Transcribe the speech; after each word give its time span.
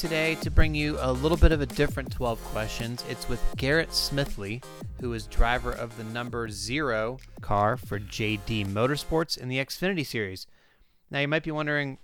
today 0.00 0.34
to 0.36 0.50
bring 0.50 0.74
you 0.74 0.96
a 1.00 1.12
little 1.12 1.36
bit 1.36 1.52
of 1.52 1.60
a 1.60 1.66
different 1.66 2.10
12 2.10 2.42
questions. 2.44 3.04
It's 3.10 3.28
with 3.28 3.44
Garrett 3.58 3.90
Smithley, 3.90 4.64
who 4.98 5.12
is 5.12 5.26
driver 5.26 5.72
of 5.72 5.94
the 5.98 6.04
number 6.04 6.48
zero 6.48 7.18
car 7.42 7.76
for 7.76 8.00
JD 8.00 8.68
Motorsports 8.68 9.36
in 9.36 9.48
the 9.50 9.58
Xfinity 9.58 10.06
Series. 10.06 10.46
Now, 11.10 11.20
you 11.20 11.28
might 11.28 11.42
be 11.42 11.50
wondering, 11.50 11.98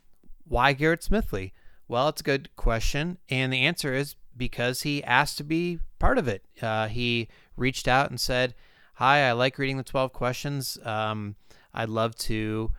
why 0.46 0.74
Garrett 0.74 1.00
Smithley? 1.00 1.52
Well, 1.88 2.10
it's 2.10 2.20
a 2.20 2.24
good 2.24 2.54
question, 2.54 3.16
and 3.30 3.50
the 3.50 3.64
answer 3.64 3.94
is 3.94 4.14
because 4.36 4.82
he 4.82 5.02
asked 5.02 5.38
to 5.38 5.44
be 5.44 5.78
part 5.98 6.18
of 6.18 6.28
it. 6.28 6.44
Uh, 6.60 6.88
he 6.88 7.28
reached 7.56 7.88
out 7.88 8.10
and 8.10 8.20
said, 8.20 8.54
Hi, 8.96 9.26
I 9.26 9.32
like 9.32 9.56
reading 9.56 9.78
the 9.78 9.82
12 9.82 10.12
questions. 10.12 10.76
Um, 10.84 11.36
I'd 11.72 11.88
love 11.88 12.14
to 12.16 12.72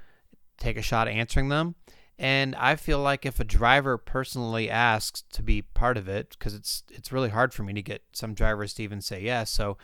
take 0.60 0.78
a 0.78 0.84
shot 0.84 1.08
answering 1.08 1.50
them. 1.50 1.74
And 2.20 2.56
I 2.56 2.76
feel 2.76 3.00
like 3.00 3.26
if 3.26 3.40
a 3.40 3.44
driver 3.44 3.98
personally 3.98 4.70
asks 4.70 5.24
to 5.34 5.44
be 5.44 5.62
part 5.62 5.98
of 5.98 6.08
it, 6.08 6.32
because 6.32 6.56
it's 6.56 6.84
it's 6.92 7.12
really 7.12 7.30
hard 7.30 7.54
for 7.54 7.64
me 7.64 7.74
to 7.74 7.82
get 7.82 8.02
some 8.12 8.34
drivers 8.34 8.74
to 8.76 8.84
even 8.84 9.02
say 9.02 9.22
yes. 9.22 9.52
So 9.52 9.78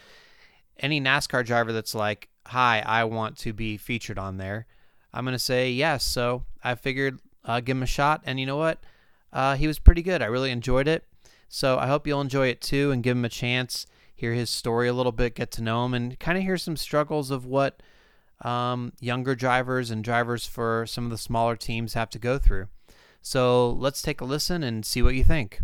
any 0.80 0.99
NASCAR 0.99 1.45
driver 1.45 1.71
that's 1.71 1.93
like, 1.93 2.30
"Hi, 2.47 2.81
I 2.85 3.03
want 3.03 3.38
to 3.39 3.53
be 3.53 3.77
featured 3.77 4.17
on 4.17 4.38
there," 4.38 4.66
I'm 5.13 5.25
gonna 5.25 5.38
say 5.38 5.69
yes. 5.71 6.03
So 6.03 6.43
I 6.63 6.73
figured 6.73 7.19
uh, 7.45 7.59
give 7.59 7.77
him 7.77 7.83
a 7.83 7.88
shot, 7.88 8.21
and 8.25 8.39
you 8.39 8.47
know 8.47 8.58
what? 8.58 8.83
Uh, 9.31 9.55
he 9.55 9.67
was 9.67 9.77
pretty 9.77 10.02
good. 10.02 10.21
I 10.21 10.25
really 10.25 10.52
enjoyed 10.52 10.88
it. 10.88 11.03
So 11.49 11.77
I 11.77 11.86
hope 11.86 12.08
you'll 12.08 12.21
enjoy 12.21 12.47
it 12.47 12.61
too, 12.61 12.89
and 12.89 13.03
give 13.03 13.15
him 13.15 13.25
a 13.25 13.30
chance, 13.30 13.86
hear 14.15 14.33
his 14.33 14.49
story 14.49 14.88
a 14.88 14.93
little 14.93 15.11
bit, 15.11 15.36
get 15.36 15.52
to 15.52 15.61
know 15.61 15.86
him, 15.86 15.93
and 15.93 16.19
kind 16.19 16.38
of 16.38 16.43
hear 16.43 16.58
some 16.58 16.77
struggles 16.77 17.30
of 17.30 17.45
what 17.45 17.83
um, 18.44 18.94
younger 18.99 19.36
drivers 19.36 19.91
and 19.91 20.03
drivers 20.03 20.45
for 20.45 20.86
some 20.88 21.05
of 21.05 21.11
the 21.11 21.17
smaller 21.17 21.55
teams 21.55 21.94
have 21.94 22.09
to 22.11 22.19
go 22.19 22.38
through. 22.38 22.67
So 23.22 23.72
let's 23.72 24.02
take 24.02 24.22
a 24.22 24.25
listen 24.25 24.63
and 24.63 24.86
see 24.86 25.02
what 25.02 25.16
you 25.16 25.23
think. 25.23 25.61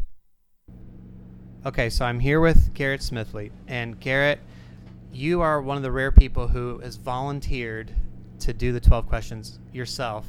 Okay, 1.65 1.89
so 1.89 2.05
I'm 2.05 2.21
here 2.21 2.39
with 2.39 2.73
Garrett 2.73 3.01
Smithley. 3.01 3.51
And 3.67 3.99
Garrett, 3.99 4.39
you 5.11 5.41
are 5.41 5.61
one 5.61 5.75
of 5.75 5.83
the 5.83 5.91
rare 5.91 6.11
people 6.11 6.47
who 6.47 6.79
has 6.79 6.95
volunteered 6.95 7.93
to 8.39 8.53
do 8.53 8.71
the 8.71 8.79
12 8.79 9.07
questions 9.07 9.59
yourself. 9.73 10.25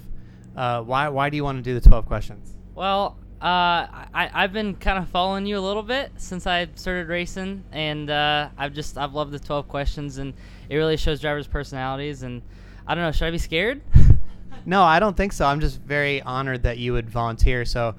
Uh, 0.56 0.82
why, 0.82 1.08
why 1.08 1.30
do 1.30 1.36
you 1.36 1.44
want 1.44 1.58
to 1.58 1.62
do 1.62 1.78
the 1.78 1.88
12 1.88 2.06
questions? 2.06 2.56
Well, 2.74 3.16
uh, 3.40 3.86
I, 4.12 4.30
I've 4.34 4.52
been 4.52 4.74
kind 4.74 4.98
of 4.98 5.08
following 5.08 5.46
you 5.46 5.56
a 5.56 5.60
little 5.60 5.82
bit 5.82 6.10
since 6.16 6.46
I 6.46 6.68
started 6.74 7.08
racing, 7.08 7.64
and 7.72 8.10
uh, 8.10 8.50
I've 8.58 8.74
just 8.74 8.98
I've 8.98 9.14
loved 9.14 9.30
the 9.30 9.38
12 9.38 9.66
questions, 9.66 10.18
and 10.18 10.34
it 10.70 10.76
really 10.76 10.96
shows 10.96 11.20
drivers' 11.20 11.46
personalities. 11.46 12.22
And 12.22 12.40
I 12.86 12.94
don't 12.94 13.04
know, 13.04 13.12
should 13.12 13.26
I 13.26 13.30
be 13.30 13.38
scared? 13.38 13.82
no, 14.64 14.82
I 14.82 15.00
don't 15.00 15.16
think 15.16 15.32
so. 15.32 15.44
I'm 15.44 15.60
just 15.60 15.80
very 15.80 16.22
honored 16.22 16.62
that 16.62 16.78
you 16.78 16.94
would 16.94 17.10
volunteer. 17.10 17.64
So, 17.64 17.96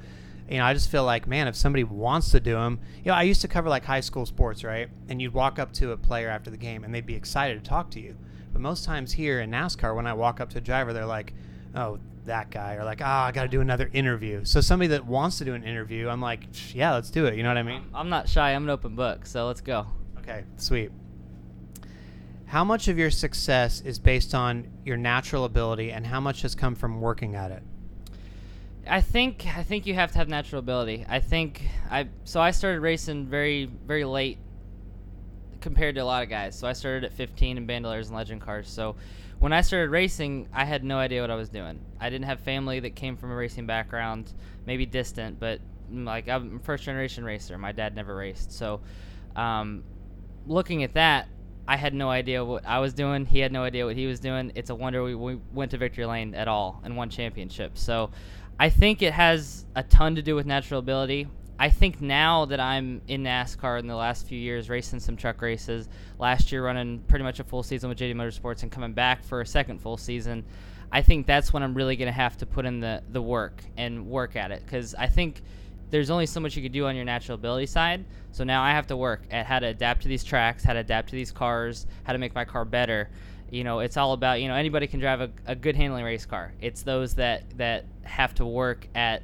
you 0.50 0.58
know, 0.58 0.66
I 0.66 0.74
just 0.74 0.90
feel 0.90 1.04
like, 1.04 1.28
man, 1.28 1.48
if 1.48 1.56
somebody 1.56 1.84
wants 1.84 2.32
to 2.32 2.40
do 2.40 2.54
them, 2.54 2.80
you 3.04 3.12
know, 3.12 3.18
I 3.18 3.24
used 3.24 3.42
to 3.42 3.48
cover 3.48 3.70
like 3.70 3.86
high 3.86 4.00
school 4.00 4.26
sports, 4.26 4.64
right? 4.64 4.90
And 5.10 5.22
you'd 5.22 5.34
walk 5.34 5.60
up 5.60 5.72
to 5.74 5.92
a 5.92 5.98
player 5.98 6.30
after 6.30 6.50
the 6.50 6.58
game, 6.58 6.84
and 6.84 6.96
they'd 6.96 7.06
be 7.06 7.16
excited 7.16 7.64
to 7.64 7.70
talk 7.70 7.92
to 7.92 8.00
you. 8.00 8.16
But 8.54 8.62
most 8.62 8.86
times 8.86 9.12
here 9.12 9.42
in 9.42 9.52
NASCAR, 9.52 9.96
when 9.96 10.08
I 10.08 10.14
walk 10.14 10.40
up 10.40 10.50
to 10.52 10.58
a 10.58 10.62
driver, 10.62 10.94
they're 10.94 11.06
like, 11.06 11.34
"Oh, 11.76 12.00
that 12.26 12.52
guy 12.52 12.76
or 12.76 12.84
like, 12.84 13.02
oh, 13.02 13.06
I 13.06 13.32
got 13.32 13.44
to 13.44 13.50
do 13.50 13.62
another 13.62 13.90
interview. 13.94 14.46
So 14.46 14.62
somebody 14.62 14.90
that 14.90 15.06
wants 15.06 15.38
to 15.40 15.46
do 15.46 15.54
an 15.54 15.64
interview, 15.64 16.08
I'm 16.08 16.22
like, 16.22 16.44
yeah, 16.74 16.94
let's 16.94 17.10
do 17.10 17.26
it. 17.26 17.36
You 17.36 17.44
know 17.44 17.50
what 17.50 17.58
I 17.58 17.64
mean? 17.64 17.84
I'm 17.94 18.10
not 18.10 18.30
shy. 18.30 18.54
I'm 18.54 18.64
an 18.64 18.70
open 18.70 18.96
book. 18.96 19.26
So 19.26 19.48
let's 19.48 19.62
go. 19.62 19.88
Okay, 20.20 20.44
sweet. 20.58 20.92
How 22.52 22.66
much 22.66 22.90
of 22.90 22.98
your 22.98 23.12
success 23.12 23.80
is 23.80 23.98
based 23.98 24.36
on 24.36 24.68
your 24.84 24.98
natural 24.98 25.46
ability, 25.46 25.94
and 25.94 26.06
how 26.06 26.20
much 26.20 26.42
has 26.42 26.54
come 26.54 26.76
from 26.76 27.00
working 27.00 27.34
at 27.34 27.50
it? 27.50 27.64
I 28.86 29.00
think 29.00 29.48
I 29.56 29.64
think 29.64 29.86
you 29.86 29.94
have 29.94 30.12
to 30.12 30.18
have 30.18 30.28
natural 30.28 30.60
ability. 30.60 31.06
I 31.08 31.22
think 31.22 31.62
I 31.90 32.10
so 32.26 32.42
I 32.42 32.52
started 32.52 32.82
racing 32.82 33.28
very 33.28 33.72
very 33.88 34.04
late 34.04 34.38
compared 35.62 35.96
to 35.96 36.02
a 36.02 36.04
lot 36.04 36.24
of 36.24 36.30
guys. 36.30 36.60
So 36.60 36.68
I 36.68 36.74
started 36.74 37.06
at 37.06 37.14
15 37.14 37.56
in 37.56 37.66
Bandoleros 37.66 38.08
and 38.08 38.16
Legend 38.18 38.42
cars. 38.42 38.70
So 38.70 38.98
when 39.40 39.54
I 39.54 39.62
started 39.62 39.90
racing, 39.90 40.50
I 40.52 40.66
had 40.66 40.84
no 40.84 40.98
idea 40.98 41.22
what 41.22 41.32
I 41.32 41.36
was 41.36 41.48
doing. 41.48 41.80
I 42.02 42.10
didn't 42.10 42.26
have 42.26 42.42
family 42.42 42.82
that 42.82 42.98
came 42.98 43.16
from 43.16 43.32
a 43.32 43.36
racing 43.36 43.66
background, 43.66 44.34
maybe 44.66 44.86
distant, 44.86 45.40
but 45.40 45.62
mm, 45.90 46.06
like 46.06 46.28
I'm 46.28 46.58
a 46.58 46.60
first 46.60 46.84
generation 46.84 47.24
racer. 47.24 47.58
My 47.58 47.72
dad 47.72 47.96
never 47.96 48.14
raced. 48.14 48.52
So, 48.52 48.82
um, 49.38 49.86
looking 50.46 50.84
at 50.84 50.96
that, 50.96 51.30
I 51.72 51.78
had 51.78 51.94
no 51.94 52.10
idea 52.10 52.44
what 52.44 52.66
I 52.66 52.80
was 52.80 52.94
doing. 52.94 53.26
He 53.26 53.40
had 53.40 53.54
no 53.54 53.64
idea 53.64 53.86
what 53.86 53.96
he 53.96 54.06
was 54.06 54.20
doing. 54.20 54.52
It's 54.56 54.70
a 54.70 54.76
wonder 54.76 55.04
we, 55.04 55.16
we 55.16 55.40
went 55.54 55.72
to 55.72 55.78
victory 55.78 56.06
lane 56.06 56.36
at 56.36 56.50
all 56.50 56.82
and 56.84 56.98
won 56.98 57.10
championships. 57.10 57.82
So, 57.82 58.10
I 58.60 58.70
think 58.70 59.02
it 59.02 59.14
has 59.14 59.66
a 59.74 59.82
ton 59.82 60.16
to 60.16 60.22
do 60.22 60.36
with 60.36 60.46
natural 60.46 60.82
ability. 60.82 61.30
I 61.58 61.70
think 61.70 62.02
now 62.02 62.44
that 62.46 62.60
I'm 62.60 63.02
in 63.08 63.24
NASCAR 63.24 63.80
in 63.80 63.88
the 63.88 63.96
last 63.96 64.28
few 64.28 64.38
years, 64.38 64.70
racing 64.70 65.00
some 65.00 65.16
truck 65.16 65.42
races, 65.42 65.88
last 66.20 66.52
year 66.52 66.66
running 66.66 67.00
pretty 67.08 67.24
much 67.24 67.40
a 67.40 67.46
full 67.46 67.64
season 67.64 67.88
with 67.88 67.98
JD 67.98 68.16
Motorsports 68.16 68.64
and 68.64 68.72
coming 68.72 68.92
back 68.92 69.24
for 69.24 69.40
a 69.40 69.46
second 69.46 69.80
full 69.80 69.96
season, 69.96 70.44
I 70.92 71.02
think 71.02 71.26
that's 71.26 71.54
when 71.54 71.64
I'm 71.64 71.74
really 71.74 71.96
going 71.96 72.08
to 72.08 72.12
have 72.12 72.36
to 72.40 72.46
put 72.46 72.66
in 72.66 72.82
the, 72.82 73.02
the 73.14 73.22
work 73.22 73.64
and 73.78 74.08
work 74.08 74.36
at 74.36 74.52
it. 74.52 74.62
Because 74.66 74.94
I 74.96 75.08
think 75.08 75.42
there's 75.92 76.10
only 76.10 76.26
so 76.26 76.40
much 76.40 76.56
you 76.56 76.64
can 76.64 76.72
do 76.72 76.86
on 76.86 76.96
your 76.96 77.06
natural 77.06 77.36
ability 77.36 77.68
side. 77.68 78.04
So 78.32 78.44
now 78.44 78.64
I 78.64 78.72
have 78.72 78.88
to 78.88 78.98
work 78.98 79.24
at 79.30 79.46
how 79.46 79.60
to 79.60 79.68
adapt 79.68 80.02
to 80.04 80.08
these 80.08 80.24
tracks, 80.24 80.64
how 80.64 80.74
to 80.74 80.80
adapt 80.80 81.10
to 81.10 81.16
these 81.16 81.32
cars, 81.32 81.86
how 82.04 82.14
to 82.14 82.20
make 82.20 82.34
my 82.34 82.46
car 82.46 82.66
better. 82.66 83.10
You 83.50 83.66
know, 83.66 83.80
it's 83.80 83.98
all 83.98 84.14
about, 84.14 84.42
you 84.42 84.48
know, 84.48 84.56
anybody 84.56 84.88
can 84.88 85.02
drive 85.02 85.20
a, 85.20 85.30
a 85.46 85.56
good 85.56 85.76
handling 85.76 86.06
race 86.06 86.26
car. 86.26 86.54
It's 86.62 86.84
those 86.84 87.16
that, 87.16 87.44
that 87.58 87.86
have 88.04 88.34
to 88.36 88.46
work 88.46 88.88
at 88.96 89.22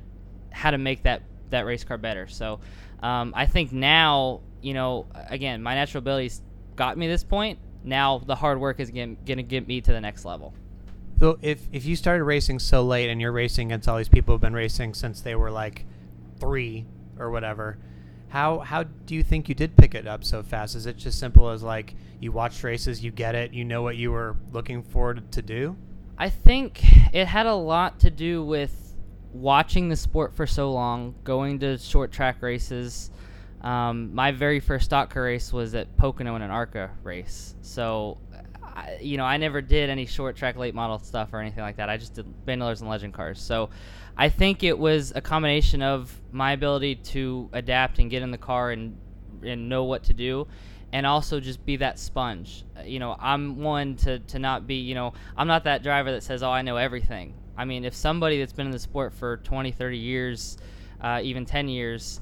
how 0.51 0.72
to 0.72 0.77
make 0.77 1.03
that 1.03 1.23
that 1.50 1.66
race 1.66 1.85
car 1.85 1.97
better. 1.97 2.27
So 2.27 2.59
um, 3.01 3.33
I 3.35 3.45
think 3.45 3.72
now, 3.72 4.41
you 4.61 4.73
know, 4.73 5.06
again, 5.29 5.63
my 5.63 5.75
natural 5.75 6.00
abilities 6.00 6.41
got 6.75 6.97
me 6.97 7.07
this 7.07 7.23
point. 7.23 7.59
Now 7.83 8.17
the 8.17 8.35
hard 8.35 8.59
work 8.59 8.81
is 8.81 8.91
going 8.91 9.17
to 9.25 9.44
get 9.44 9.67
me 9.67 9.79
to 9.79 9.94
the 9.94 10.01
next 10.01 10.25
level. 10.25 10.53
So 11.19 11.39
if 11.41 11.61
if 11.72 11.85
you 11.85 11.95
started 11.95 12.25
racing 12.25 12.59
so 12.59 12.83
late 12.83 13.09
and 13.09 13.22
you're 13.22 13.31
racing 13.31 13.72
against 13.72 13.88
all 13.88 13.97
these 13.97 14.09
people 14.09 14.33
who've 14.33 14.41
been 14.41 14.53
racing 14.53 14.94
since 14.94 15.22
they 15.22 15.35
were 15.35 15.50
like 15.50 15.85
three 16.39 16.85
or 17.17 17.31
whatever, 17.31 17.77
how 18.29 18.59
how 18.59 18.83
do 18.83 19.15
you 19.15 19.23
think 19.23 19.49
you 19.49 19.55
did 19.55 19.75
pick 19.77 19.95
it 19.95 20.07
up 20.07 20.23
so 20.23 20.43
fast? 20.43 20.75
Is 20.75 20.85
it 20.85 20.97
just 20.97 21.19
simple 21.19 21.49
as 21.49 21.63
like 21.63 21.95
you 22.19 22.31
watched 22.31 22.63
races, 22.63 23.03
you 23.03 23.11
get 23.11 23.35
it, 23.35 23.53
you 23.53 23.63
know 23.63 23.81
what 23.81 23.95
you 23.95 24.11
were 24.11 24.35
looking 24.51 24.83
forward 24.83 25.31
to 25.31 25.41
do? 25.41 25.75
I 26.17 26.29
think 26.29 26.83
it 27.13 27.27
had 27.27 27.45
a 27.45 27.53
lot 27.53 27.99
to 28.01 28.09
do 28.09 28.43
with 28.43 28.95
watching 29.33 29.89
the 29.89 29.95
sport 29.95 30.35
for 30.35 30.47
so 30.47 30.71
long, 30.71 31.15
going 31.23 31.59
to 31.59 31.77
short 31.77 32.11
track 32.11 32.41
races. 32.41 33.11
Um, 33.61 34.13
my 34.13 34.31
very 34.31 34.59
first 34.59 34.85
stock 34.85 35.09
car 35.09 35.23
race 35.23 35.51
was 35.51 35.75
at 35.75 35.95
Pocono 35.97 36.35
in 36.35 36.41
an 36.41 36.51
ARCA 36.51 36.91
race. 37.03 37.55
So, 37.61 38.17
I, 38.77 38.99
you 39.01 39.17
know, 39.17 39.25
I 39.25 39.38
never 39.38 39.61
did 39.61 39.89
any 39.89 40.05
short 40.05 40.35
track 40.35 40.55
late 40.55 40.75
model 40.75 40.99
stuff 40.99 41.33
or 41.33 41.39
anything 41.39 41.63
like 41.63 41.77
that. 41.77 41.89
I 41.89 41.97
just 41.97 42.13
did 42.13 42.25
Bandoleros 42.45 42.81
and 42.81 42.89
Legend 42.89 43.13
cars. 43.13 43.41
So, 43.41 43.69
I 44.15 44.29
think 44.29 44.63
it 44.63 44.77
was 44.77 45.13
a 45.15 45.21
combination 45.21 45.81
of 45.81 46.15
my 46.31 46.53
ability 46.53 46.95
to 46.95 47.49
adapt 47.53 48.00
and 48.00 48.09
get 48.09 48.24
in 48.24 48.31
the 48.31 48.38
car 48.38 48.71
and 48.71 48.97
and 49.44 49.69
know 49.69 49.83
what 49.83 50.03
to 50.06 50.13
do 50.13 50.47
and 50.94 51.06
also 51.06 51.39
just 51.39 51.65
be 51.65 51.75
that 51.77 52.00
sponge. 52.00 52.63
You 52.85 53.00
know, 53.00 53.15
I'm 53.19 53.62
one 53.62 53.95
to, 53.97 54.19
to 54.19 54.39
not 54.39 54.68
be, 54.68 54.75
you 54.75 54.95
know, 54.95 55.13
I'm 55.35 55.47
not 55.47 55.65
that 55.65 55.83
driver 55.83 56.12
that 56.12 56.24
says, 56.24 56.44
oh, 56.44 56.50
I 56.50 56.62
know 56.62 56.77
everything. 56.77 57.33
I 57.57 57.65
mean, 57.65 57.83
if 57.83 57.94
somebody 57.94 58.39
that's 58.39 58.53
been 58.53 58.68
in 58.68 58.71
the 58.71 58.79
sport 58.79 59.13
for 59.13 59.38
20, 59.38 59.71
30 59.71 59.97
years, 59.97 60.57
uh, 61.01 61.19
even 61.24 61.45
10 61.45 61.68
years, 61.68 62.21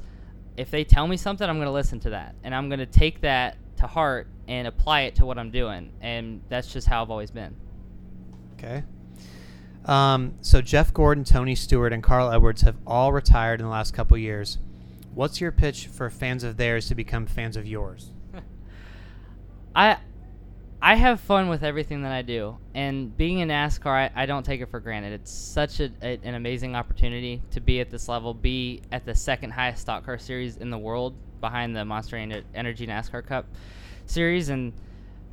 if 0.57 0.71
they 0.71 0.83
tell 0.83 1.07
me 1.07 1.17
something, 1.17 1.47
I'm 1.47 1.57
going 1.57 1.67
to 1.67 1.71
listen 1.71 1.99
to 2.01 2.11
that. 2.11 2.35
And 2.43 2.55
I'm 2.55 2.69
going 2.69 2.79
to 2.79 2.85
take 2.85 3.21
that 3.21 3.57
to 3.77 3.87
heart 3.87 4.27
and 4.47 4.67
apply 4.67 5.01
it 5.01 5.15
to 5.15 5.25
what 5.25 5.37
I'm 5.37 5.51
doing. 5.51 5.91
And 6.01 6.41
that's 6.49 6.71
just 6.71 6.87
how 6.87 7.01
I've 7.01 7.11
always 7.11 7.31
been. 7.31 7.55
Okay. 8.53 8.83
Um, 9.85 10.35
so 10.41 10.61
Jeff 10.61 10.93
Gordon, 10.93 11.23
Tony 11.23 11.55
Stewart, 11.55 11.93
and 11.93 12.01
Carl 12.01 12.31
Edwards 12.31 12.61
have 12.63 12.75
all 12.87 13.13
retired 13.13 13.59
in 13.59 13.65
the 13.65 13.71
last 13.71 13.93
couple 13.93 14.17
years. 14.17 14.57
What's 15.13 15.39
your 15.39 15.51
pitch 15.51 15.87
for 15.87 16.09
fans 16.09 16.43
of 16.43 16.57
theirs 16.57 16.87
to 16.87 16.95
become 16.95 17.25
fans 17.25 17.55
of 17.55 17.67
yours? 17.67 18.11
I 19.75 19.97
I 20.81 20.95
have 20.95 21.19
fun 21.19 21.47
with 21.47 21.63
everything 21.63 22.03
that 22.03 22.11
I 22.11 22.21
do, 22.21 22.57
and 22.75 23.15
being 23.15 23.39
in 23.39 23.49
NASCAR, 23.49 24.11
I, 24.15 24.23
I 24.23 24.25
don't 24.25 24.45
take 24.45 24.61
it 24.61 24.69
for 24.69 24.79
granted. 24.79 25.13
It's 25.13 25.31
such 25.31 25.79
a, 25.79 25.89
a, 26.03 26.19
an 26.21 26.35
amazing 26.35 26.75
opportunity 26.75 27.41
to 27.51 27.59
be 27.59 27.79
at 27.79 27.89
this 27.89 28.07
level, 28.07 28.33
be 28.33 28.81
at 28.91 29.05
the 29.05 29.15
second 29.15 29.51
highest 29.51 29.81
stock 29.81 30.05
car 30.05 30.19
series 30.19 30.57
in 30.57 30.69
the 30.69 30.77
world, 30.77 31.15
behind 31.45 31.75
the 31.75 31.85
Monster 31.85 32.17
Energy 32.17 32.87
NASCAR 32.87 33.25
Cup 33.25 33.45
series, 34.07 34.49
and 34.49 34.73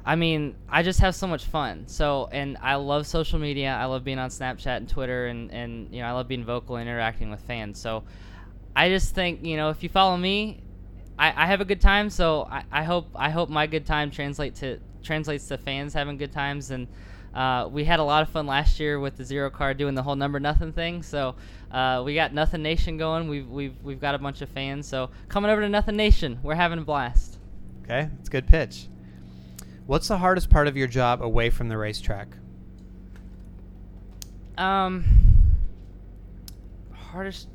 I 0.04 0.16
mean, 0.16 0.54
I 0.68 0.82
just 0.82 1.00
have 1.00 1.14
so 1.14 1.26
much 1.26 1.44
fun. 1.44 1.88
So, 1.88 2.28
and 2.32 2.58
I 2.60 2.74
love 2.74 3.06
social 3.06 3.38
media. 3.38 3.72
I 3.72 3.86
love 3.86 4.04
being 4.04 4.18
on 4.18 4.28
Snapchat 4.28 4.76
and 4.76 4.88
Twitter, 4.88 5.26
and 5.26 5.50
and 5.50 5.88
you 5.94 6.02
know, 6.02 6.08
I 6.08 6.12
love 6.12 6.28
being 6.28 6.44
vocal 6.44 6.76
and 6.76 6.88
interacting 6.88 7.30
with 7.30 7.40
fans. 7.40 7.80
So, 7.80 8.04
I 8.76 8.88
just 8.90 9.14
think 9.14 9.44
you 9.44 9.56
know, 9.56 9.70
if 9.70 9.82
you 9.82 9.88
follow 9.88 10.16
me, 10.18 10.60
I, 11.18 11.44
I 11.44 11.46
have 11.46 11.60
a 11.60 11.64
good 11.64 11.80
time. 11.80 12.10
So 12.10 12.46
I, 12.50 12.64
I 12.70 12.82
hope 12.82 13.08
I 13.14 13.30
hope 13.30 13.48
my 13.48 13.66
good 13.66 13.86
time 13.86 14.10
translate 14.10 14.54
to 14.56 14.78
translates 15.02 15.48
to 15.48 15.58
fans 15.58 15.94
having 15.94 16.16
good 16.16 16.32
times 16.32 16.70
and 16.70 16.88
Uh, 17.34 17.68
we 17.70 17.84
had 17.84 17.98
a 17.98 18.04
lot 18.04 18.22
of 18.22 18.28
fun 18.28 18.46
last 18.46 18.78
year 18.78 19.00
with 19.00 19.16
the 19.16 19.24
zero 19.24 19.48
car 19.50 19.72
doing 19.74 19.94
the 19.94 20.02
whole 20.02 20.16
number 20.16 20.38
nothing 20.38 20.72
thing. 20.72 21.02
So 21.02 21.34
uh, 21.70 22.02
we 22.04 22.14
got 22.14 22.34
Nothing 22.34 22.62
Nation 22.62 22.98
going. 22.98 23.28
We've 23.28 23.48
we've 23.48 23.74
we've 23.82 24.00
got 24.00 24.14
a 24.14 24.18
bunch 24.18 24.42
of 24.42 24.48
fans. 24.50 24.86
So 24.86 25.10
coming 25.28 25.50
over 25.50 25.62
to 25.62 25.68
Nothing 25.68 25.96
Nation, 25.96 26.38
we're 26.42 26.54
having 26.54 26.78
a 26.78 26.82
blast. 26.82 27.38
Okay, 27.84 28.10
it's 28.20 28.28
a 28.28 28.32
good 28.32 28.46
pitch. 28.46 28.88
What's 29.86 30.08
the 30.08 30.18
hardest 30.18 30.50
part 30.50 30.68
of 30.68 30.76
your 30.76 30.86
job 30.86 31.22
away 31.22 31.50
from 31.50 31.68
the 31.68 31.76
racetrack? 31.76 32.28
Um, 34.58 35.04
hardest 36.92 37.48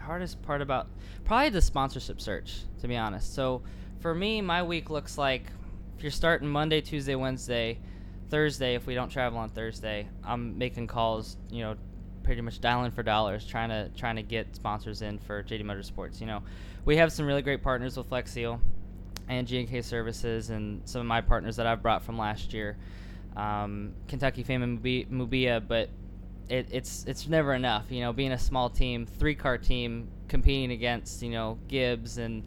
hardest 0.00 0.40
part 0.42 0.62
about 0.62 0.86
probably 1.24 1.50
the 1.50 1.60
sponsorship 1.60 2.20
search, 2.20 2.60
to 2.80 2.88
be 2.88 2.96
honest. 2.96 3.34
So 3.34 3.62
for 3.98 4.14
me, 4.14 4.40
my 4.40 4.62
week 4.62 4.88
looks 4.88 5.18
like 5.18 5.46
if 5.96 6.02
you're 6.02 6.12
starting 6.12 6.48
Monday, 6.48 6.80
Tuesday, 6.80 7.16
Wednesday, 7.16 7.78
Thursday. 8.30 8.74
If 8.74 8.86
we 8.86 8.94
don't 8.94 9.08
travel 9.08 9.38
on 9.38 9.50
Thursday, 9.50 10.08
I'm 10.24 10.58
making 10.58 10.86
calls. 10.86 11.36
You 11.50 11.62
know, 11.62 11.76
pretty 12.22 12.40
much 12.40 12.60
dialing 12.60 12.90
for 12.90 13.02
dollars, 13.02 13.46
trying 13.46 13.68
to 13.70 13.88
trying 13.96 14.16
to 14.16 14.22
get 14.22 14.54
sponsors 14.54 15.02
in 15.02 15.18
for 15.18 15.42
JD 15.42 15.62
Motorsports. 15.62 16.20
You 16.20 16.26
know, 16.26 16.42
we 16.84 16.96
have 16.96 17.12
some 17.12 17.26
really 17.26 17.42
great 17.42 17.62
partners 17.62 17.96
with 17.96 18.08
Flex 18.08 18.32
Seal 18.32 18.60
and 19.28 19.46
G&K 19.46 19.82
Services, 19.82 20.50
and 20.50 20.82
some 20.88 21.00
of 21.00 21.06
my 21.06 21.20
partners 21.20 21.56
that 21.56 21.66
I've 21.66 21.82
brought 21.82 22.04
from 22.04 22.18
last 22.18 22.52
year, 22.52 22.76
um, 23.36 23.92
Kentucky 24.08 24.42
Fame 24.42 24.62
and 24.62 24.82
Mubia. 24.82 25.66
But 25.66 25.88
it, 26.48 26.68
it's 26.70 27.04
it's 27.06 27.28
never 27.28 27.54
enough. 27.54 27.86
You 27.90 28.00
know, 28.00 28.12
being 28.12 28.32
a 28.32 28.38
small 28.38 28.70
team, 28.70 29.06
three 29.06 29.34
car 29.34 29.58
team, 29.58 30.08
competing 30.28 30.72
against 30.72 31.22
you 31.22 31.30
know 31.30 31.58
Gibbs 31.68 32.18
and 32.18 32.44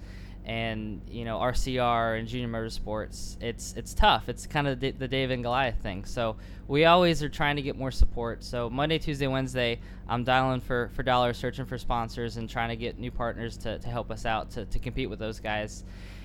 and 0.50 1.02
you 1.08 1.26
know 1.26 1.38
RCR 1.38 2.18
and 2.18 2.28
Junior 2.28 2.48
Motorsports. 2.48 3.38
It's 3.40 3.76
it's 3.78 3.94
tough. 3.94 4.30
It's 4.30 4.48
kind 4.48 4.68
of 4.68 4.80
the, 4.80 4.90
the 4.90 5.08
David 5.08 5.36
and 5.36 5.44
Goliath 5.44 5.78
thing. 5.78 6.06
So 6.06 6.38
we 6.68 6.86
always 6.86 7.22
are 7.22 7.30
trying 7.30 7.56
to 7.58 7.62
get 7.62 7.78
more 7.78 7.92
support. 7.92 8.44
So 8.44 8.68
Monday, 8.68 8.98
Tuesday, 8.98 9.28
Wednesday, 9.28 9.80
I'm 10.08 10.24
dialing 10.24 10.60
for 10.60 10.90
for 10.96 11.04
dollars, 11.04 11.38
searching 11.38 11.66
for 11.66 11.78
sponsors, 11.78 12.38
and 12.38 12.50
trying 12.50 12.70
to 12.70 12.76
get 12.76 12.98
new 12.98 13.12
partners 13.12 13.58
to, 13.58 13.78
to 13.78 13.88
help 13.90 14.10
us 14.10 14.26
out 14.26 14.50
to, 14.52 14.66
to 14.66 14.80
compete 14.80 15.08
with 15.08 15.20
those 15.20 15.40
guys. 15.40 15.84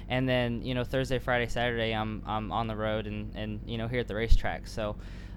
And 0.09 0.27
then 0.27 0.62
you 0.62 0.73
know 0.73 0.85
Thursday, 0.85 1.19
Friday, 1.19 1.47
Saturday, 1.47 1.93
I'm 1.94 2.23
I'm 2.25 2.50
on 2.50 2.67
the 2.67 2.77
road 2.77 3.06
and 3.06 3.31
and 3.37 3.61
you 3.67 3.77
know 3.77 3.88
here 3.88 4.00
at 4.00 4.09
the 4.09 4.17
racetrack. 4.17 4.67
So. 4.67 4.97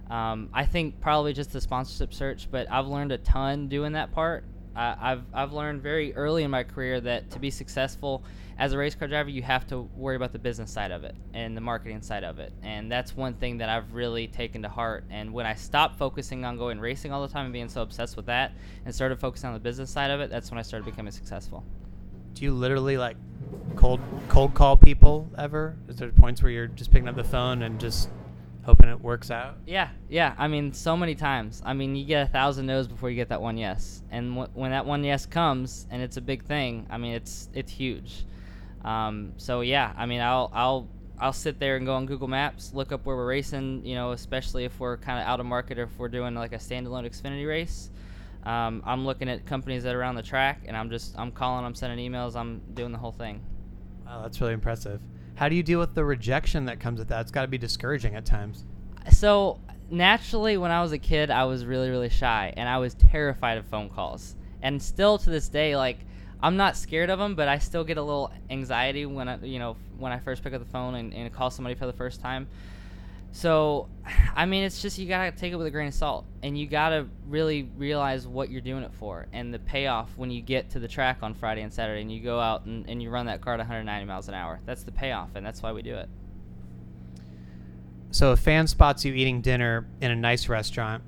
Um, 0.10 0.48
I 0.54 0.66
think 0.66 1.02
probably 1.02 1.34
just 1.34 1.52
the 1.52 1.60
sponsorship 1.60 2.14
search, 2.14 2.50
but 2.50 2.72
I've 2.72 2.88
learned 2.88 3.12
a 3.12 3.18
ton 3.18 3.68
doing 3.68 3.92
that 3.92 4.14
part. 4.14 4.46
Uh, 4.78 4.96
I've 5.00 5.24
I've 5.34 5.54
learned 5.54 5.82
very 5.82 6.14
early 6.16 6.44
in 6.44 6.52
my 6.52 6.64
career 6.64 7.02
that 7.02 7.32
to 7.32 7.40
be 7.40 7.50
successful 7.50 8.24
as 8.60 8.74
a 8.74 8.78
race 8.78 8.96
car 8.96 9.08
driver, 9.08 9.30
you 9.30 9.44
have 9.44 9.68
to 9.68 9.90
worry 9.96 10.16
about 10.16 10.34
the 10.34 10.40
business 10.40 10.72
side 10.72 10.92
of 10.92 11.04
it 11.04 11.16
and 11.34 11.56
the 11.56 11.62
marketing 11.62 12.02
side 12.02 12.24
of 12.24 12.40
it, 12.40 12.52
and 12.64 12.92
that's 12.92 13.16
one 13.16 13.34
thing 13.36 13.58
that 13.58 13.70
I've 13.70 13.94
really 13.94 14.28
taken 14.28 14.64
to 14.64 14.70
heart. 14.70 15.04
And 15.10 15.32
when 15.32 15.46
I 15.46 15.54
stopped 15.54 15.98
focusing 15.98 16.44
on 16.44 16.58
going 16.58 16.80
racing 16.80 17.12
all 17.12 17.22
the 17.22 17.32
time 17.32 17.46
and 17.46 17.54
being 17.54 17.70
so 17.70 17.82
obsessed 17.82 18.16
with 18.16 18.26
that, 18.28 18.54
and 18.86 18.94
started 18.94 19.20
focusing 19.20 19.48
on 19.48 19.54
the 19.54 19.60
business 19.60 19.90
side 19.90 20.12
of 20.12 20.22
it, 20.22 20.30
that's 20.30 20.50
when 20.50 20.58
I 20.58 20.64
started 20.64 20.86
becoming 20.86 21.12
successful. 21.12 21.64
Do 22.34 22.46
you 22.46 22.54
literally 22.54 22.98
like 22.98 23.18
cold 23.76 24.00
cold 24.28 24.54
call 24.54 24.78
people 24.78 25.30
ever? 25.38 25.76
Is 25.88 25.98
there 25.98 26.10
points 26.10 26.42
where 26.42 26.52
you're 26.52 26.68
just 26.68 26.92
picking 26.92 27.08
up 27.08 27.16
the 27.16 27.24
phone 27.24 27.64
and 27.64 27.80
just 27.80 28.10
hoping 28.68 28.90
it 28.90 29.02
works 29.02 29.32
out. 29.32 29.56
Yeah, 29.66 29.88
yeah. 30.10 30.36
I 30.38 30.50
mean, 30.50 30.74
so 30.74 30.98
many 30.98 31.16
times. 31.16 31.62
I 31.66 31.74
mean, 31.74 31.96
you 31.96 32.04
get 32.04 32.28
a 32.28 32.30
thousand 32.30 32.66
no's 32.66 32.86
before 32.86 33.10
you 33.10 33.16
get 33.16 33.30
that 33.30 33.42
one 33.42 33.58
yes, 33.58 34.04
and 34.12 34.36
w- 34.36 34.52
when 34.54 34.72
that 34.72 34.86
one 34.86 35.06
yes 35.06 35.26
comes, 35.26 35.88
and 35.90 36.02
it's 36.02 36.18
a 36.18 36.22
big 36.22 36.44
thing. 36.44 36.86
I 36.90 36.98
mean, 36.98 37.14
it's 37.14 37.48
it's 37.54 37.72
huge. 37.72 38.26
Um, 38.84 39.32
so 39.38 39.62
yeah, 39.62 39.94
I 39.98 40.06
mean, 40.06 40.20
I'll 40.20 40.52
I'll 40.54 40.90
I'll 41.18 41.34
sit 41.34 41.60
there 41.60 41.78
and 41.78 41.86
go 41.86 41.96
on 41.96 42.06
Google 42.08 42.28
Maps, 42.28 42.74
look 42.74 42.92
up 42.92 43.06
where 43.06 43.16
we're 43.16 43.26
racing. 43.26 43.86
You 43.86 43.96
know, 43.96 44.12
especially 44.12 44.66
if 44.66 44.78
we're 44.82 44.98
kind 44.98 45.18
of 45.18 45.26
out 45.26 45.40
of 45.40 45.46
market 45.46 45.80
or 45.80 45.84
if 45.84 45.98
we're 45.98 46.10
doing 46.10 46.36
like 46.36 46.52
a 46.52 46.58
standalone 46.58 47.10
Xfinity 47.10 47.48
race. 47.48 47.90
Um, 48.44 48.84
I'm 48.86 49.06
looking 49.06 49.30
at 49.30 49.46
companies 49.46 49.84
that 49.84 49.96
are 49.96 50.00
around 50.00 50.16
the 50.16 50.24
track, 50.24 50.64
and 50.68 50.76
I'm 50.76 50.90
just 50.90 51.18
I'm 51.18 51.32
calling, 51.32 51.66
I'm 51.66 51.74
sending 51.74 52.12
emails, 52.12 52.36
I'm 52.36 52.62
doing 52.74 52.92
the 52.92 52.98
whole 52.98 53.14
thing. 53.14 53.42
Wow, 54.06 54.24
that's 54.24 54.42
really 54.42 54.54
impressive. 54.54 55.02
How 55.38 55.50
do 55.50 55.56
you 55.56 55.62
deal 55.62 55.80
with 55.80 55.94
the 55.94 56.04
rejection 56.04 56.66
that 56.66 56.80
comes 56.80 56.98
with 56.98 57.10
that? 57.10 57.22
It's 57.22 57.32
got 57.32 57.44
to 57.44 57.48
be 57.48 57.60
discouraging 57.60 58.16
at 58.16 58.26
times. 58.26 58.66
So 59.12 59.60
naturally, 59.92 60.58
when 60.58 60.72
I 60.72 60.82
was 60.82 60.94
a 60.94 60.98
kid, 60.98 61.30
I 61.30 61.44
was 61.46 61.64
really 61.64 61.92
really 61.92 62.10
shy, 62.10 62.52
and 62.58 62.68
I 62.68 62.80
was 62.80 62.96
terrified 62.96 63.60
of 63.60 63.66
phone 63.68 63.88
calls. 63.88 64.36
And 64.64 64.82
still 64.82 65.20
to 65.20 65.30
this 65.30 65.48
day, 65.48 65.76
like 65.78 66.00
I'm 66.42 66.58
not 66.58 66.76
scared 66.76 67.12
of 67.12 67.20
them, 67.20 67.36
but 67.36 67.48
I 67.48 67.60
still 67.60 67.84
get 67.84 67.98
a 67.98 68.02
little 68.02 68.32
anxiety 68.50 69.06
when 69.06 69.30
I, 69.30 69.38
you 69.44 69.60
know, 69.60 69.78
when 70.00 70.12
I 70.12 70.18
first 70.18 70.44
pick 70.44 70.54
up 70.54 70.60
the 70.60 70.72
phone 70.72 70.96
and, 70.96 71.14
and 71.14 71.32
call 71.32 71.52
somebody 71.52 71.76
for 71.76 71.86
the 71.86 71.94
first 71.94 72.20
time. 72.20 72.48
So, 73.32 73.90
I 74.36 74.46
mean, 74.46 74.64
it's 74.64 74.82
just 74.82 74.98
you 74.98 75.08
gotta 75.08 75.32
take 75.32 75.54
it 75.54 75.56
with 75.56 75.68
a 75.68 75.72
grain 75.72 75.88
of 75.88 75.94
salt, 75.94 76.26
and 76.44 76.58
you 76.58 76.68
gotta 76.68 77.08
really 77.28 77.70
realize 77.78 78.28
what 78.28 78.50
you're 78.50 78.62
doing 78.62 78.84
it 78.84 78.94
for, 78.94 79.28
and 79.34 79.54
the 79.54 79.60
payoff 79.60 80.12
when 80.18 80.32
you 80.32 80.42
get 80.42 80.70
to 80.72 80.80
the 80.80 80.88
track 80.88 81.20
on 81.22 81.34
Friday 81.34 81.62
and 81.62 81.74
Saturday, 81.74 82.02
and 82.02 82.12
you 82.12 82.22
go 82.22 82.40
out 82.40 82.66
and, 82.66 82.88
and 82.90 83.02
you 83.02 83.10
run 83.10 83.26
that 83.26 83.42
car 83.42 83.54
at 83.54 83.60
190 83.60 84.06
miles 84.06 84.28
an 84.28 84.34
hour. 84.34 84.60
That's 84.66 84.84
the 84.84 84.92
payoff, 84.92 85.36
and 85.36 85.46
that's 85.46 85.62
why 85.62 85.72
we 85.72 85.82
do 85.82 85.96
it. 85.96 86.10
So, 88.12 88.32
a 88.32 88.38
fan 88.38 88.68
spots 88.68 89.04
you 89.04 89.14
eating 89.14 89.42
dinner 89.42 89.88
in 90.02 90.12
a 90.12 90.16
nice 90.16 90.48
restaurant, 90.48 91.04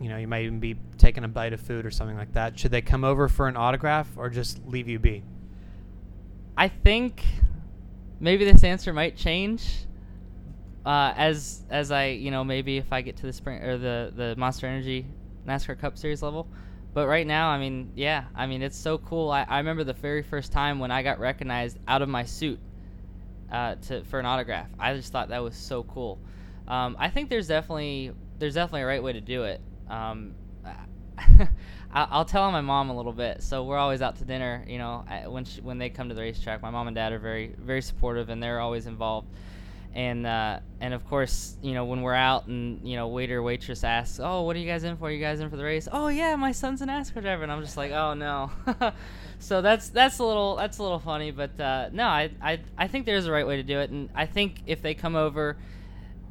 you 0.00 0.08
know, 0.08 0.18
you 0.18 0.28
might 0.28 0.44
even 0.44 0.60
be 0.60 0.76
taking 0.98 1.24
a 1.24 1.28
bite 1.28 1.52
of 1.52 1.60
food 1.60 1.86
or 1.86 1.90
something 1.90 2.16
like 2.16 2.32
that. 2.32 2.58
Should 2.58 2.70
they 2.70 2.82
come 2.82 3.04
over 3.04 3.28
for 3.28 3.48
an 3.48 3.56
autograph 3.56 4.08
or 4.16 4.28
just 4.28 4.66
leave 4.66 4.88
you 4.88 4.98
be? 4.98 5.22
I 6.56 6.68
think 6.68 7.24
maybe 8.20 8.44
this 8.44 8.64
answer 8.64 8.92
might 8.92 9.16
change 9.16 9.86
uh, 10.86 11.12
as 11.16 11.64
as 11.68 11.90
I 11.90 12.06
you 12.06 12.30
know 12.30 12.44
maybe 12.44 12.78
if 12.78 12.92
I 12.92 13.02
get 13.02 13.16
to 13.16 13.26
the 13.26 13.32
Sprint 13.32 13.64
or 13.64 13.76
the 13.76 14.12
the 14.14 14.36
Monster 14.36 14.68
Energy 14.68 15.04
NASCAR 15.46 15.78
Cup 15.78 15.98
Series 15.98 16.22
level. 16.22 16.46
But 16.94 17.08
right 17.08 17.26
now, 17.26 17.50
I 17.50 17.58
mean, 17.58 17.92
yeah, 17.94 18.24
I 18.34 18.46
mean 18.46 18.62
it's 18.62 18.78
so 18.78 18.96
cool. 18.96 19.30
I, 19.30 19.42
I 19.42 19.58
remember 19.58 19.84
the 19.84 19.92
very 19.92 20.22
first 20.22 20.50
time 20.50 20.78
when 20.78 20.90
I 20.90 21.02
got 21.02 21.18
recognized 21.18 21.78
out 21.86 22.00
of 22.00 22.08
my 22.08 22.24
suit 22.24 22.58
uh, 23.50 23.74
to 23.74 24.04
for 24.04 24.20
an 24.20 24.26
autograph. 24.26 24.68
I 24.78 24.94
just 24.94 25.12
thought 25.12 25.28
that 25.28 25.42
was 25.42 25.56
so 25.56 25.82
cool. 25.82 26.18
Um, 26.68 26.96
I 26.98 27.10
think 27.10 27.30
there's 27.30 27.48
definitely 27.48 28.12
there's 28.38 28.54
definitely 28.54 28.82
a 28.82 28.86
right 28.86 29.02
way 29.02 29.12
to 29.12 29.20
do 29.20 29.42
it. 29.42 29.60
Um, 29.90 30.34
I'll 31.92 32.24
tell 32.24 32.50
my 32.52 32.60
mom 32.60 32.90
a 32.90 32.96
little 32.96 33.12
bit. 33.12 33.42
So 33.42 33.64
we're 33.64 33.78
always 33.78 34.02
out 34.02 34.16
to 34.16 34.24
dinner. 34.24 34.64
You 34.68 34.78
know, 34.78 35.04
when 35.28 35.44
she, 35.44 35.60
when 35.62 35.78
they 35.78 35.88
come 35.90 36.10
to 36.10 36.14
the 36.14 36.20
racetrack, 36.20 36.62
my 36.62 36.70
mom 36.70 36.86
and 36.86 36.94
dad 36.94 37.12
are 37.12 37.18
very 37.18 37.54
very 37.58 37.82
supportive, 37.82 38.28
and 38.28 38.40
they're 38.40 38.60
always 38.60 38.86
involved 38.86 39.28
and 39.96 40.26
uh, 40.26 40.60
and 40.78 40.92
of 40.92 41.08
course, 41.08 41.56
you 41.62 41.72
know, 41.72 41.86
when 41.86 42.02
we're 42.02 42.12
out 42.12 42.48
and 42.48 42.86
you 42.86 42.96
know, 42.96 43.08
waiter 43.08 43.42
waitress 43.42 43.82
asks, 43.82 44.20
"Oh, 44.22 44.42
what 44.42 44.54
are 44.54 44.58
you 44.58 44.66
guys 44.66 44.84
in 44.84 44.94
for? 44.98 45.06
Are 45.06 45.10
you 45.10 45.18
guys 45.18 45.40
in 45.40 45.48
for 45.48 45.56
the 45.56 45.64
race?" 45.64 45.88
"Oh 45.90 46.08
yeah, 46.08 46.36
my 46.36 46.52
son's 46.52 46.82
an 46.82 46.90
NASCAR 46.90 47.22
driver," 47.22 47.42
and 47.42 47.50
I'm 47.50 47.62
just 47.62 47.78
like, 47.78 47.92
"Oh 47.92 48.12
no." 48.12 48.50
so 49.38 49.62
that's 49.62 49.88
that's 49.88 50.18
a 50.18 50.24
little 50.24 50.54
that's 50.56 50.76
a 50.76 50.82
little 50.82 50.98
funny, 50.98 51.30
but 51.30 51.58
uh, 51.58 51.88
no, 51.92 52.04
I, 52.04 52.30
I 52.42 52.60
I 52.76 52.88
think 52.88 53.06
there's 53.06 53.24
a 53.24 53.32
right 53.32 53.46
way 53.46 53.56
to 53.56 53.62
do 53.62 53.80
it, 53.80 53.88
and 53.88 54.10
I 54.14 54.26
think 54.26 54.60
if 54.66 54.82
they 54.82 54.92
come 54.92 55.16
over 55.16 55.56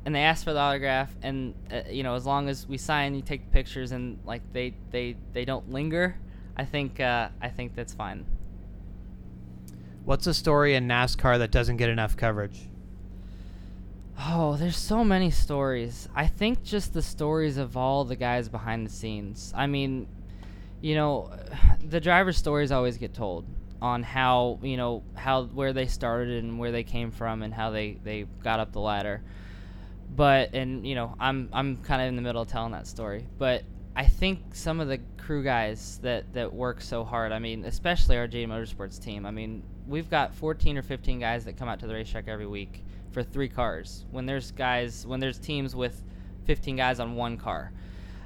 and 0.05 0.13
they 0.13 0.21
ask 0.21 0.43
for 0.43 0.53
the 0.53 0.59
autograph, 0.59 1.11
and 1.23 1.55
uh, 1.71 1.81
you 1.89 2.03
know, 2.03 2.13
as 2.13 2.23
long 2.23 2.49
as 2.49 2.67
we 2.67 2.77
sign, 2.77 3.15
you 3.15 3.23
take 3.23 3.45
the 3.45 3.51
pictures, 3.51 3.91
and 3.91 4.19
like 4.25 4.43
they 4.53 4.75
they 4.91 5.15
they 5.33 5.43
don't 5.43 5.71
linger, 5.71 6.17
I 6.55 6.65
think 6.65 6.99
uh, 6.99 7.29
I 7.41 7.49
think 7.49 7.73
that's 7.73 7.95
fine. 7.95 8.27
What's 10.03 10.27
a 10.27 10.35
story 10.35 10.75
in 10.75 10.87
NASCAR 10.87 11.39
that 11.39 11.49
doesn't 11.49 11.77
get 11.77 11.89
enough 11.89 12.15
coverage? 12.15 12.69
Oh, 14.17 14.55
there's 14.55 14.77
so 14.77 15.03
many 15.03 15.29
stories. 15.29 16.07
I 16.15 16.27
think 16.27 16.63
just 16.63 16.93
the 16.93 17.01
stories 17.01 17.57
of 17.57 17.75
all 17.75 18.05
the 18.05 18.15
guys 18.15 18.47
behind 18.47 18.85
the 18.85 18.91
scenes. 18.91 19.53
I 19.55 19.67
mean, 19.67 20.07
you 20.81 20.95
know, 20.95 21.31
the 21.83 21.99
driver 21.99 22.31
stories 22.31 22.71
always 22.71 22.97
get 22.97 23.13
told 23.13 23.45
on 23.81 24.03
how, 24.03 24.59
you 24.63 24.77
know, 24.77 25.03
how 25.15 25.43
where 25.43 25.73
they 25.73 25.85
started 25.85 26.43
and 26.43 26.57
where 26.57 26.71
they 26.71 26.83
came 26.83 27.11
from 27.11 27.43
and 27.43 27.53
how 27.53 27.71
they 27.71 27.97
they 28.03 28.25
got 28.41 28.59
up 28.59 28.71
the 28.71 28.79
ladder. 28.79 29.21
But 30.15 30.53
and 30.53 30.87
you 30.87 30.95
know, 30.95 31.15
I'm 31.19 31.49
I'm 31.51 31.77
kind 31.77 32.01
of 32.01 32.07
in 32.07 32.15
the 32.15 32.21
middle 32.21 32.41
of 32.41 32.47
telling 32.47 32.71
that 32.71 32.87
story. 32.87 33.27
But 33.37 33.63
I 33.97 34.05
think 34.05 34.55
some 34.55 34.79
of 34.79 34.87
the 34.87 34.99
crew 35.17 35.43
guys 35.43 35.99
that 36.03 36.31
that 36.33 36.53
work 36.53 36.79
so 36.79 37.03
hard. 37.03 37.33
I 37.33 37.39
mean, 37.39 37.65
especially 37.65 38.15
our 38.17 38.29
JD 38.29 38.47
Motorsports 38.47 39.03
team. 39.03 39.25
I 39.25 39.31
mean, 39.31 39.61
we've 39.87 40.09
got 40.09 40.33
14 40.35 40.77
or 40.77 40.83
15 40.83 41.19
guys 41.19 41.43
that 41.45 41.57
come 41.57 41.67
out 41.67 41.81
to 41.81 41.87
the 41.87 41.93
racetrack 41.93 42.29
every 42.29 42.47
week 42.47 42.81
for 43.15 43.23
three 43.23 43.47
cars 43.47 44.03
when 44.11 44.25
there's 44.25 44.51
guys 44.51 45.07
when 45.07 45.21
there's 45.21 45.39
teams 45.39 45.73
with 45.73 46.03
15 46.43 46.75
guys 46.75 46.99
on 46.99 47.15
one 47.15 47.37
car. 47.37 47.71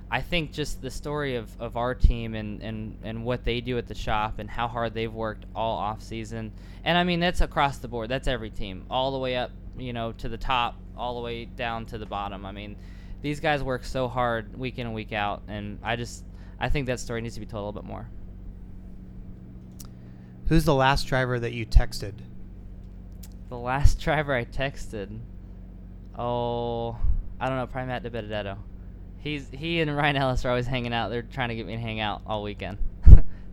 I 0.10 0.20
think 0.22 0.52
just 0.52 0.82
the 0.82 0.90
story 0.90 1.36
of, 1.36 1.48
of 1.62 1.78
our 1.78 1.94
team 1.94 2.34
and, 2.34 2.60
and, 2.64 2.98
and 3.04 3.24
what 3.24 3.46
they 3.46 3.62
do 3.62 3.78
at 3.78 3.86
the 3.86 3.94
shop 3.94 4.40
and 4.40 4.50
how 4.50 4.68
hard 4.68 4.96
they've 4.96 5.14
worked 5.14 5.46
all 5.56 5.78
off 5.78 6.02
season. 6.02 6.52
And 6.84 6.98
I 6.98 7.04
mean 7.04 7.20
that's 7.20 7.42
across 7.42 7.78
the 7.78 7.88
board. 7.88 8.10
That's 8.10 8.28
every 8.28 8.50
team. 8.50 8.88
All 8.90 9.12
the 9.12 9.20
way 9.20 9.38
up, 9.38 9.52
you 9.78 9.94
know, 9.94 10.12
to 10.14 10.28
the 10.28 10.38
top, 10.38 10.76
all 10.98 11.14
the 11.14 11.22
way 11.22 11.46
down 11.46 11.86
to 11.86 12.00
the 12.00 12.08
bottom. 12.08 12.44
I 12.44 12.52
mean, 12.52 12.76
these 13.22 13.40
guys 13.40 13.62
work 13.62 13.86
so 13.86 14.08
hard 14.08 14.58
week 14.58 14.80
in 14.80 14.88
and 14.88 14.96
week 14.96 15.14
out 15.14 15.44
and 15.48 15.78
I 15.84 15.98
just 15.98 16.24
I 16.60 16.70
think 16.70 16.88
that 16.88 17.00
story 17.00 17.22
needs 17.22 17.36
to 17.36 17.42
be 17.42 17.46
told 17.46 17.62
a 17.62 17.66
little 17.68 17.80
bit 17.80 17.88
more. 17.88 18.10
Who's 20.48 20.66
the 20.66 20.74
last 20.74 21.04
driver 21.04 21.40
that 21.40 21.54
you 21.54 21.68
texted? 21.68 22.16
The 23.50 23.58
last 23.58 24.00
driver 24.02 24.34
I 24.34 24.46
texted, 24.46 25.20
oh, 26.18 26.98
I 27.40 27.50
don't 27.50 27.58
know, 27.58 27.68
probably 27.68 27.88
Matt 27.88 28.04
DiBenedetto. 28.04 28.58
He's 29.18 29.50
he 29.50 29.82
and 29.82 29.96
Ryan 29.96 30.16
Ellis 30.16 30.46
are 30.46 30.50
always 30.50 30.68
hanging 30.68 30.94
out. 30.94 31.10
They're 31.10 31.24
trying 31.24 31.50
to 31.50 31.56
get 31.56 31.66
me 31.66 31.76
to 31.76 31.82
hang 31.82 32.00
out 32.00 32.22
all 32.26 32.42
weekend. 32.42 32.78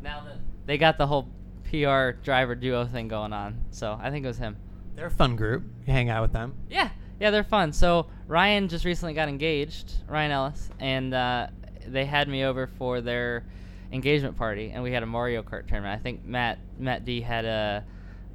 now 0.03 0.25
that 0.25 0.37
they 0.65 0.79
got 0.79 0.97
the 0.97 1.07
whole 1.07 1.29
PR 1.69 2.11
driver 2.23 2.55
duo 2.55 2.87
thing 2.87 3.09
going 3.09 3.33
on, 3.33 3.65
so 3.71 3.99
I 4.00 4.11
think 4.11 4.25
it 4.25 4.29
was 4.29 4.38
him. 4.38 4.57
They're 4.95 5.07
a 5.07 5.11
fun 5.11 5.35
group. 5.35 5.65
You 5.87 5.93
hang 5.93 6.09
out 6.09 6.23
with 6.23 6.33
them. 6.33 6.55
Yeah, 6.71 6.91
yeah, 7.21 7.31
they're 7.31 7.45
fun. 7.45 7.73
So 7.73 8.07
Ryan 8.29 8.69
just 8.69 8.85
recently 8.85 9.15
got 9.15 9.29
engaged, 9.29 9.95
Ryan 10.09 10.31
Ellis, 10.31 10.71
and 10.79 11.12
uh, 11.12 11.49
they 11.87 12.05
had 12.05 12.29
me 12.29 12.45
over 12.45 12.67
for 12.67 13.00
their 13.00 13.45
engagement 13.93 14.37
party, 14.37 14.71
and 14.73 14.83
we 14.83 14.93
had 14.93 15.03
a 15.03 15.07
Mario 15.07 15.43
Kart 15.43 15.67
tournament. 15.67 15.99
I 15.99 16.03
think 16.03 16.25
Matt 16.25 16.59
Matt 16.79 17.05
D 17.05 17.21
had 17.21 17.45
a, 17.45 17.85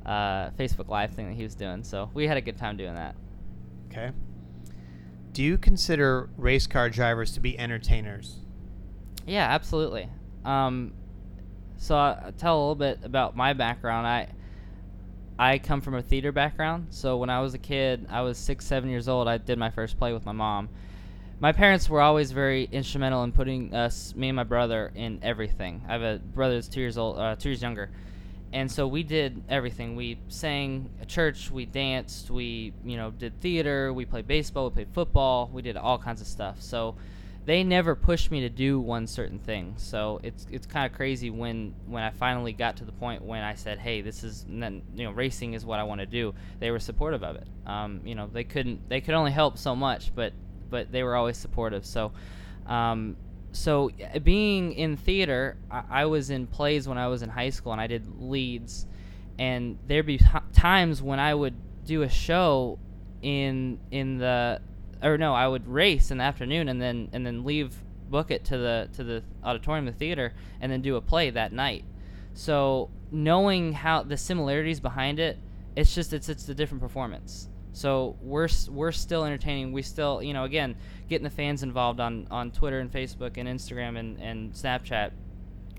a 0.06 0.52
Facebook 0.58 0.88
Live 0.88 1.12
thing 1.12 1.28
that 1.28 1.36
he 1.36 1.44
was 1.44 1.56
doing, 1.56 1.84
so 1.84 2.10
we 2.14 2.28
had 2.28 2.38
a 2.38 2.42
good 2.42 2.58
time 2.58 2.78
doing 2.78 2.96
that. 2.96 3.16
Okay. 3.90 4.12
Do 5.34 5.44
you 5.44 5.58
consider 5.58 6.30
race 6.38 6.68
car 6.68 6.90
drivers 6.90 7.34
to 7.34 7.40
be 7.40 7.58
entertainers? 7.58 8.38
Yeah, 9.26 9.48
absolutely. 9.48 10.10
Um, 10.44 10.94
so 11.78 11.96
I'll 11.96 12.32
tell 12.34 12.58
a 12.58 12.60
little 12.60 12.76
bit 12.76 13.00
about 13.04 13.36
my 13.36 13.54
background. 13.54 14.08
I 14.08 14.30
I 15.40 15.58
come 15.58 15.82
from 15.82 15.96
a 15.96 16.02
theater 16.02 16.32
background. 16.32 16.88
So 16.92 17.18
when 17.18 17.32
I 17.32 17.42
was 17.42 17.56
a 17.56 17.58
kid, 17.58 18.06
I 18.10 18.22
was 18.22 18.38
six, 18.38 18.66
seven 18.66 18.90
years 18.90 19.08
old. 19.08 19.28
I 19.28 19.38
did 19.38 19.58
my 19.58 19.72
first 19.72 19.98
play 19.98 20.14
with 20.14 20.24
my 20.26 20.32
mom. 20.32 20.70
My 21.40 21.52
parents 21.52 21.90
were 21.90 22.02
always 22.02 22.32
very 22.32 22.66
instrumental 22.72 23.24
in 23.24 23.32
putting 23.32 23.74
us, 23.74 24.14
me 24.16 24.30
and 24.30 24.36
my 24.36 24.44
brother, 24.44 24.92
in 24.94 25.18
everything. 25.24 25.82
I 25.88 25.94
have 25.94 26.04
a 26.04 26.20
brother 26.20 26.54
that's 26.54 26.68
two 26.68 26.82
years 26.82 27.00
old, 27.00 27.18
uh, 27.18 27.36
two 27.36 27.50
years 27.50 27.64
younger, 27.64 27.90
and 28.54 28.70
so 28.70 28.88
we 28.88 29.04
did 29.04 29.44
everything. 29.48 29.96
We 29.96 30.20
sang 30.28 30.90
at 31.00 31.08
church, 31.08 31.50
we 31.50 31.66
danced, 31.66 32.30
we 32.30 32.74
you 32.84 32.98
know 32.98 33.12
did 33.12 33.40
theater, 33.40 33.94
we 33.94 34.06
played 34.06 34.28
baseball, 34.28 34.70
we 34.70 34.74
played 34.74 34.94
football, 34.94 35.50
we 35.52 35.62
did 35.62 35.78
all 35.78 35.98
kinds 35.98 36.22
of 36.22 36.28
stuff. 36.28 36.62
So 36.62 36.96
they 37.46 37.64
never 37.64 37.96
pushed 37.96 38.30
me 38.30 38.42
to 38.42 38.50
do 38.50 38.80
one 38.80 39.08
certain 39.08 39.40
thing. 39.40 39.76
So 39.78 40.20
it's 40.22 40.46
it's 40.52 40.68
kind 40.68 40.86
of 40.86 40.96
crazy 40.96 41.30
when 41.30 41.74
when 41.88 42.04
I 42.04 42.12
finally 42.12 42.54
got 42.54 42.78
to 42.78 42.86
the 42.86 42.92
point 42.92 43.24
when 43.24 43.42
I 43.42 43.56
said, 43.56 43.80
"Hey, 43.80 44.02
this 44.02 44.24
is 44.24 44.46
you 44.50 44.82
know 44.96 45.12
racing 45.12 45.54
is 45.54 45.66
what 45.66 45.80
I 45.80 45.84
want 45.84 46.02
to 46.02 46.06
do." 46.06 46.34
They 46.60 46.72
were 46.72 46.80
supportive 46.80 47.24
of 47.24 47.38
it. 47.38 47.48
Um, 47.66 48.02
you 48.04 48.16
know, 48.16 48.28
they 48.32 48.44
couldn't 48.44 48.90
they 48.90 49.02
could 49.02 49.16
only 49.16 49.32
help 49.32 49.58
so 49.58 49.76
much, 49.76 50.14
but 50.14 50.34
but 50.70 50.92
they 50.92 51.04
were 51.04 51.16
always 51.16 51.38
supportive. 51.38 51.86
So. 51.86 52.12
Um, 52.68 53.16
so 53.52 53.92
uh, 54.14 54.20
being 54.20 54.74
in 54.74 54.98
theater, 54.98 55.58
I, 55.70 55.84
I, 55.90 56.06
was 56.06 56.30
in 56.30 56.48
plays 56.48 56.88
when 56.88 56.98
I 56.98 57.08
was 57.08 57.22
in 57.22 57.30
high 57.30 57.50
school, 57.50 57.72
and 57.72 57.82
I 57.82 57.88
did 57.88 58.08
leads, 58.20 58.86
and 59.38 59.78
there'd 59.88 60.06
be 60.06 60.20
times 60.54 61.02
when 61.02 61.20
I 61.20 61.34
would 61.34 61.56
do 61.86 62.04
a 62.04 62.10
show 62.10 62.80
in 63.22 63.80
in 63.92 64.18
the 64.18 64.62
or 65.04 65.18
no, 65.18 65.34
I 65.34 65.48
would 65.48 65.68
race 65.68 66.12
in 66.12 66.20
the 66.20 66.24
afternoon 66.24 66.70
and 66.70 66.82
then 66.82 67.10
and 67.12 67.26
then 67.26 67.44
leave 67.44 67.76
book 68.10 68.30
it 68.30 68.46
to 68.46 68.58
the 68.58 68.90
to 68.94 69.04
the 69.04 69.24
auditorium, 69.44 69.86
the 69.86 69.92
theater, 69.92 70.34
and 70.60 70.72
then 70.72 70.82
do 70.82 70.96
a 70.96 71.02
play 71.02 71.30
that 71.30 71.52
night. 71.52 71.86
So 72.34 72.90
knowing 73.12 73.74
how 73.74 74.04
the 74.04 74.18
similarities 74.18 74.80
behind 74.80 75.20
it, 75.20 75.38
it's 75.76 75.94
just 75.94 76.14
it's 76.14 76.30
it's 76.30 76.48
a 76.48 76.56
different 76.56 76.82
performance. 76.82 77.50
So 77.74 78.18
we're 78.22 78.50
we're 78.70 78.92
still 78.92 79.24
entertaining. 79.24 79.72
We 79.72 79.82
still 79.82 80.22
you 80.22 80.34
know 80.34 80.44
again 80.44 80.76
getting 81.10 81.24
the 81.24 81.30
fans 81.30 81.64
involved 81.64 82.00
on 82.00 82.28
on 82.30 82.52
Twitter 82.52 82.80
and 82.80 82.92
Facebook 82.92 83.38
and 83.38 83.48
Instagram 83.48 83.98
and 83.98 84.20
and 84.22 84.54
Snapchat. 84.54 85.12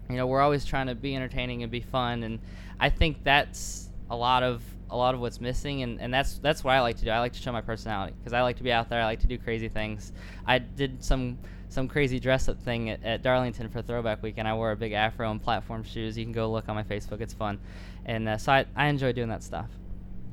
You 0.08 0.16
know 0.16 0.26
we're 0.26 0.40
always 0.40 0.64
trying 0.64 0.87
to 0.87 0.94
be 0.94 1.14
entertaining 1.14 1.62
and 1.62 1.70
be 1.70 1.80
fun, 1.80 2.22
and 2.22 2.38
I 2.80 2.90
think 2.90 3.22
that's 3.25 3.90
a 4.11 4.16
lot 4.16 4.42
of 4.42 4.62
a 4.90 4.96
lot 4.96 5.14
of 5.14 5.20
what's 5.20 5.40
missing, 5.40 5.82
and, 5.82 6.00
and 6.00 6.12
that's 6.12 6.38
that's 6.38 6.62
what 6.62 6.75
I 6.75 6.80
like 6.80 6.99
to 6.99 7.04
do. 7.04 7.11
I 7.11 7.18
like 7.18 7.32
to 7.32 7.40
show 7.40 7.50
my 7.50 7.62
personality 7.62 8.14
because 8.18 8.34
I 8.34 8.42
like 8.42 8.56
to 8.58 8.62
be 8.62 8.70
out 8.70 8.88
there. 8.88 9.00
I 9.00 9.04
like 9.04 9.20
to 9.20 9.26
do 9.26 9.38
crazy 9.38 9.68
things. 9.68 10.12
I 10.46 10.58
did 10.58 11.02
some 11.02 11.38
some 11.68 11.88
crazy 11.88 12.20
dress 12.20 12.49
up 12.49 12.61
thing 12.61 12.90
at, 12.90 13.02
at 13.02 13.22
Darlington 13.22 13.70
for 13.70 13.80
Throwback 13.80 14.22
Week, 14.22 14.34
and 14.37 14.46
I 14.46 14.54
wore 14.54 14.72
a 14.72 14.76
big 14.76 14.92
afro 14.92 15.30
and 15.30 15.42
platform 15.42 15.82
shoes. 15.82 16.18
You 16.18 16.25
can 16.25 16.32
go 16.32 16.50
look 16.50 16.68
on 16.68 16.75
my 16.75 16.82
Facebook. 16.82 17.22
It's 17.22 17.32
fun, 17.32 17.58
and 18.04 18.28
uh, 18.28 18.37
so 18.37 18.52
I 18.52 18.66
I 18.76 18.87
enjoy 18.88 19.12
doing 19.12 19.30
that 19.30 19.42
stuff. 19.42 19.68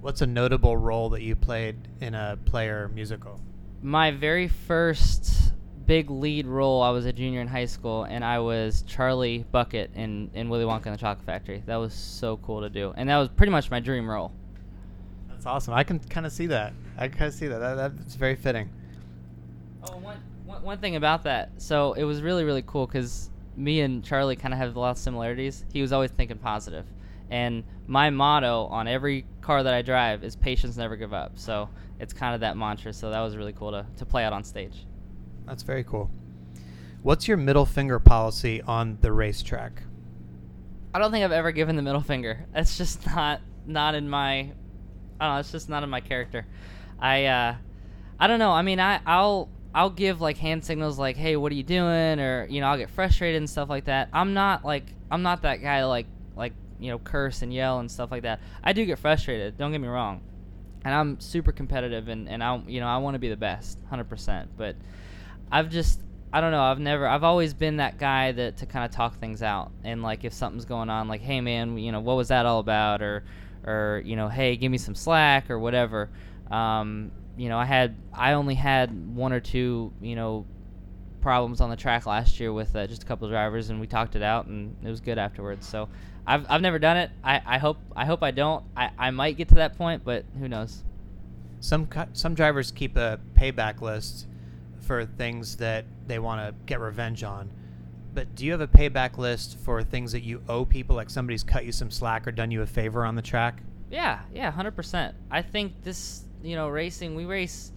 What's 0.01 0.21
a 0.21 0.27
notable 0.27 0.77
role 0.77 1.09
that 1.09 1.21
you 1.21 1.35
played 1.35 1.75
in 1.99 2.15
a 2.15 2.37
player 2.45 2.89
musical? 2.93 3.41
My 3.81 4.11
very 4.11 4.47
first 4.47 5.51
big 5.85 6.09
lead 6.09 6.47
role. 6.47 6.81
I 6.81 6.91
was 6.91 7.05
a 7.05 7.11
junior 7.11 7.41
in 7.41 7.47
high 7.47 7.65
school, 7.65 8.03
and 8.03 8.23
I 8.23 8.39
was 8.39 8.83
Charlie 8.83 9.45
Bucket 9.51 9.91
in, 9.95 10.31
in 10.33 10.47
Willy 10.47 10.63
Wonka 10.63 10.85
and 10.85 10.93
the 10.93 10.99
Chocolate 10.99 11.25
Factory. 11.25 11.63
That 11.65 11.75
was 11.77 11.93
so 11.93 12.37
cool 12.37 12.61
to 12.61 12.69
do, 12.69 12.93
and 12.95 13.09
that 13.09 13.17
was 13.17 13.27
pretty 13.27 13.51
much 13.51 13.69
my 13.69 13.81
dream 13.81 14.09
role. 14.09 14.31
That's 15.27 15.45
awesome. 15.45 15.73
I 15.73 15.83
can 15.83 15.99
kind 15.99 16.25
of 16.25 16.31
see 16.31 16.47
that. 16.47 16.73
I 16.97 17.09
can 17.09 17.17
kind 17.17 17.27
of 17.27 17.33
see 17.33 17.47
that. 17.47 17.59
that. 17.59 17.97
That's 17.97 18.15
very 18.15 18.35
fitting. 18.35 18.69
Oh, 19.83 19.97
one, 19.97 20.21
one, 20.45 20.61
one 20.63 20.77
thing 20.77 20.95
about 20.95 21.23
that. 21.23 21.51
So 21.57 21.91
it 21.93 22.03
was 22.05 22.21
really, 22.21 22.45
really 22.45 22.63
cool 22.65 22.87
because 22.87 23.29
me 23.57 23.81
and 23.81 24.01
Charlie 24.01 24.37
kind 24.37 24.53
of 24.53 24.59
have 24.59 24.77
a 24.77 24.79
lot 24.79 24.91
of 24.91 24.97
similarities. 24.97 25.65
He 25.73 25.81
was 25.81 25.91
always 25.91 26.11
thinking 26.11 26.37
positive. 26.37 26.85
And 27.31 27.63
my 27.87 28.09
motto 28.09 28.65
on 28.65 28.87
every 28.87 29.25
car 29.41 29.63
that 29.63 29.73
I 29.73 29.81
drive 29.81 30.23
is 30.23 30.35
patience 30.35 30.77
never 30.77 30.95
give 30.95 31.13
up. 31.13 31.37
So 31.37 31.69
it's 31.99 32.13
kind 32.13 32.33
of 32.33 32.41
that 32.41 32.57
mantra. 32.57 32.93
So 32.93 33.11
that 33.11 33.19
was 33.21 33.35
really 33.35 33.53
cool 33.53 33.71
to, 33.71 33.85
to 33.97 34.05
play 34.05 34.23
out 34.23 34.33
on 34.33 34.43
stage. 34.43 34.85
That's 35.45 35.63
very 35.63 35.83
cool. 35.83 36.09
What's 37.01 37.27
your 37.27 37.37
middle 37.37 37.65
finger 37.65 37.99
policy 37.99 38.61
on 38.61 38.97
the 39.01 39.11
racetrack? 39.11 39.83
I 40.93 40.99
don't 40.99 41.11
think 41.11 41.23
I've 41.23 41.31
ever 41.31 41.51
given 41.51 41.75
the 41.75 41.81
middle 41.81 42.01
finger. 42.01 42.45
That's 42.53 42.77
just 42.77 43.05
not 43.15 43.41
not 43.65 43.95
in 43.95 44.09
my 44.09 44.51
I 45.19 45.25
don't 45.25 45.35
know. 45.35 45.39
It's 45.39 45.51
just 45.51 45.69
not 45.69 45.83
in 45.83 45.89
my 45.89 46.01
character. 46.01 46.45
I 46.99 47.25
uh, 47.25 47.55
I 48.19 48.27
don't 48.27 48.39
know. 48.39 48.51
I 48.51 48.61
mean, 48.61 48.79
I 48.79 48.99
I'll 49.05 49.49
I'll 49.73 49.89
give 49.89 50.21
like 50.21 50.37
hand 50.37 50.63
signals 50.63 50.97
like, 50.97 51.15
hey, 51.15 51.35
what 51.35 51.51
are 51.51 51.55
you 51.55 51.63
doing? 51.63 52.19
Or 52.19 52.47
you 52.49 52.61
know, 52.61 52.67
I'll 52.67 52.77
get 52.77 52.89
frustrated 52.89 53.37
and 53.37 53.49
stuff 53.49 53.69
like 53.69 53.85
that. 53.85 54.09
I'm 54.13 54.33
not 54.33 54.65
like 54.65 54.85
I'm 55.11 55.21
not 55.21 55.43
that 55.43 55.61
guy 55.61 55.85
like 55.85 55.89
like 55.99 56.07
you 56.79 56.89
know 56.89 56.99
curse 56.99 57.41
and 57.41 57.53
yell 57.53 57.79
and 57.79 57.89
stuff 57.89 58.11
like 58.11 58.23
that. 58.23 58.39
I 58.63 58.73
do 58.73 58.85
get 58.85 58.99
frustrated. 58.99 59.57
Don't 59.57 59.71
get 59.71 59.81
me 59.81 59.87
wrong. 59.87 60.21
And 60.85 60.93
I'm 60.93 61.19
super 61.19 61.51
competitive 61.51 62.07
and 62.07 62.29
and 62.29 62.43
I 62.43 62.61
you 62.67 62.79
know 62.79 62.87
I 62.87 62.97
want 62.97 63.15
to 63.15 63.19
be 63.19 63.29
the 63.29 63.37
best, 63.37 63.77
100%. 63.91 64.47
But 64.57 64.75
I've 65.51 65.69
just 65.69 66.01
I 66.31 66.41
don't 66.41 66.51
know. 66.51 66.61
I've 66.61 66.79
never. 66.79 67.07
I've 67.07 67.23
always 67.23 67.55
been 67.55 67.77
that 67.77 67.97
guy 67.97 68.31
that 68.33 68.57
to 68.57 68.67
kind 68.67 68.85
of 68.85 68.91
talk 68.91 69.19
things 69.19 69.41
out 69.41 69.71
and 69.83 70.03
like 70.03 70.23
if 70.23 70.33
something's 70.33 70.65
going 70.65 70.89
on, 70.89 71.07
like, 71.07 71.21
hey 71.21 71.41
man, 71.41 71.77
you 71.77 71.91
know, 71.91 71.99
what 71.99 72.17
was 72.17 72.27
that 72.27 72.45
all 72.45 72.59
about? 72.59 73.01
Or 73.01 73.23
or 73.65 74.01
you 74.05 74.15
know, 74.15 74.27
hey, 74.27 74.55
give 74.55 74.71
me 74.71 74.77
some 74.77 74.95
slack 74.95 75.49
or 75.49 75.57
whatever. 75.57 76.09
Um, 76.51 77.11
you 77.35 77.49
know, 77.49 77.57
I 77.57 77.65
had 77.65 77.95
I 78.13 78.33
only 78.33 78.55
had 78.55 79.15
one 79.15 79.33
or 79.33 79.39
two 79.39 79.91
you 80.01 80.15
know 80.15 80.45
problems 81.19 81.61
on 81.61 81.69
the 81.69 81.75
track 81.75 82.05
last 82.05 82.39
year 82.39 82.53
with 82.53 82.75
uh, 82.75 82.85
just 82.85 83.03
a 83.03 83.05
couple 83.05 83.27
drivers, 83.27 83.71
and 83.71 83.79
we 83.79 83.87
talked 83.87 84.15
it 84.15 84.21
out, 84.21 84.45
and 84.45 84.75
it 84.83 84.89
was 84.89 85.01
good 85.01 85.17
afterwards. 85.17 85.67
So 85.67 85.89
I've 86.29 86.45
I've 86.47 86.61
never 86.61 86.77
done 86.77 86.95
it. 86.97 87.09
I, 87.23 87.41
I 87.43 87.57
hope 87.57 87.79
I 87.95 88.05
hope 88.05 88.21
I 88.21 88.29
don't. 88.29 88.63
I, 88.77 88.91
I 88.99 89.09
might 89.09 89.35
get 89.35 89.47
to 89.49 89.55
that 89.55 89.77
point, 89.79 90.03
but 90.05 90.25
who 90.37 90.47
knows. 90.47 90.83
Some 91.59 91.89
some 92.13 92.35
drivers 92.35 92.71
keep 92.71 92.95
a 92.97 93.19
payback 93.33 93.81
list 93.81 94.27
for 94.81 95.05
things 95.05 95.57
that 95.57 95.85
they 96.05 96.19
want 96.19 96.47
to 96.47 96.53
get 96.67 96.79
revenge 96.79 97.23
on. 97.23 97.49
But 98.13 98.35
do 98.35 98.45
you 98.45 98.51
have 98.51 98.61
a 98.61 98.67
payback 98.67 99.17
list 99.17 99.57
for 99.57 99.81
things 99.81 100.11
that 100.11 100.21
you 100.21 100.43
owe 100.47 100.65
people, 100.65 100.95
like 100.95 101.09
somebody's 101.09 101.43
cut 101.43 101.65
you 101.65 101.71
some 101.71 101.89
slack 101.89 102.27
or 102.27 102.31
done 102.31 102.51
you 102.51 102.61
a 102.61 102.67
favor 102.67 103.05
on 103.05 103.15
the 103.15 103.21
track? 103.23 103.63
Yeah, 103.89 104.19
yeah, 104.31 104.51
hundred 104.51 104.75
percent. 104.75 105.15
I 105.31 105.41
think 105.41 105.83
this, 105.83 106.25
you 106.43 106.55
know, 106.55 106.69
racing. 106.69 107.15
We 107.15 107.25
race, 107.25 107.71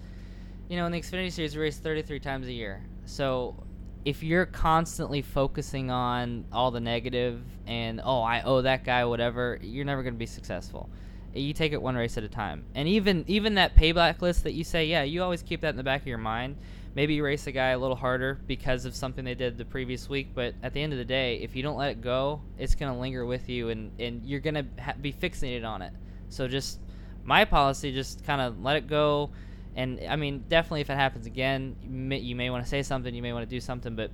you 0.68 0.76
know, 0.76 0.84
in 0.84 0.92
the 0.92 1.00
Xfinity 1.00 1.32
Series, 1.32 1.56
we 1.56 1.62
race 1.62 1.78
thirty-three 1.78 2.20
times 2.20 2.48
a 2.48 2.52
year. 2.52 2.82
So 3.06 3.56
if 4.04 4.22
you're 4.22 4.46
constantly 4.46 5.22
focusing 5.22 5.90
on 5.90 6.44
all 6.52 6.70
the 6.70 6.80
negative 6.80 7.42
and 7.66 8.00
oh 8.04 8.22
I 8.22 8.42
owe 8.42 8.62
that 8.62 8.84
guy 8.84 9.04
whatever, 9.04 9.58
you're 9.62 9.84
never 9.84 10.02
going 10.02 10.14
to 10.14 10.18
be 10.18 10.26
successful. 10.26 10.88
You 11.34 11.54
take 11.54 11.72
it 11.72 11.80
one 11.80 11.94
race 11.96 12.18
at 12.18 12.24
a 12.24 12.28
time. 12.28 12.64
And 12.74 12.86
even 12.88 13.24
even 13.26 13.54
that 13.54 13.76
payback 13.76 14.20
list 14.20 14.44
that 14.44 14.52
you 14.52 14.64
say, 14.64 14.86
yeah, 14.86 15.02
you 15.02 15.22
always 15.22 15.42
keep 15.42 15.62
that 15.62 15.70
in 15.70 15.76
the 15.76 15.82
back 15.82 16.02
of 16.02 16.06
your 16.06 16.18
mind 16.18 16.56
maybe 16.94 17.14
you 17.14 17.24
race 17.24 17.46
a 17.46 17.52
guy 17.52 17.70
a 17.70 17.78
little 17.78 17.96
harder 17.96 18.38
because 18.46 18.84
of 18.84 18.94
something 18.94 19.24
they 19.24 19.34
did 19.34 19.56
the 19.56 19.64
previous 19.64 20.08
week. 20.08 20.28
But 20.34 20.54
at 20.62 20.72
the 20.72 20.82
end 20.82 20.92
of 20.92 20.98
the 20.98 21.04
day, 21.04 21.36
if 21.36 21.56
you 21.56 21.62
don't 21.62 21.76
let 21.76 21.90
it 21.90 22.00
go, 22.00 22.40
it's 22.58 22.74
going 22.74 22.92
to 22.92 22.98
linger 22.98 23.24
with 23.24 23.48
you, 23.48 23.70
and 23.70 23.90
and 24.00 24.24
you're 24.24 24.40
going 24.40 24.54
to 24.54 24.66
ha- 24.80 24.94
be 25.00 25.12
fixated 25.12 25.66
on 25.66 25.82
it. 25.82 25.92
So 26.28 26.48
just 26.48 26.80
my 27.24 27.44
policy, 27.44 27.92
just 27.92 28.24
kind 28.24 28.40
of 28.40 28.62
let 28.62 28.76
it 28.76 28.86
go. 28.86 29.30
And 29.74 30.00
I 30.08 30.16
mean, 30.16 30.44
definitely, 30.48 30.82
if 30.82 30.90
it 30.90 30.96
happens 30.96 31.26
again, 31.26 31.76
you 31.82 31.90
may, 31.90 32.18
you 32.18 32.36
may 32.36 32.50
want 32.50 32.62
to 32.64 32.68
say 32.68 32.82
something, 32.82 33.14
you 33.14 33.22
may 33.22 33.32
want 33.32 33.48
to 33.48 33.54
do 33.54 33.60
something, 33.60 33.96
but 33.96 34.10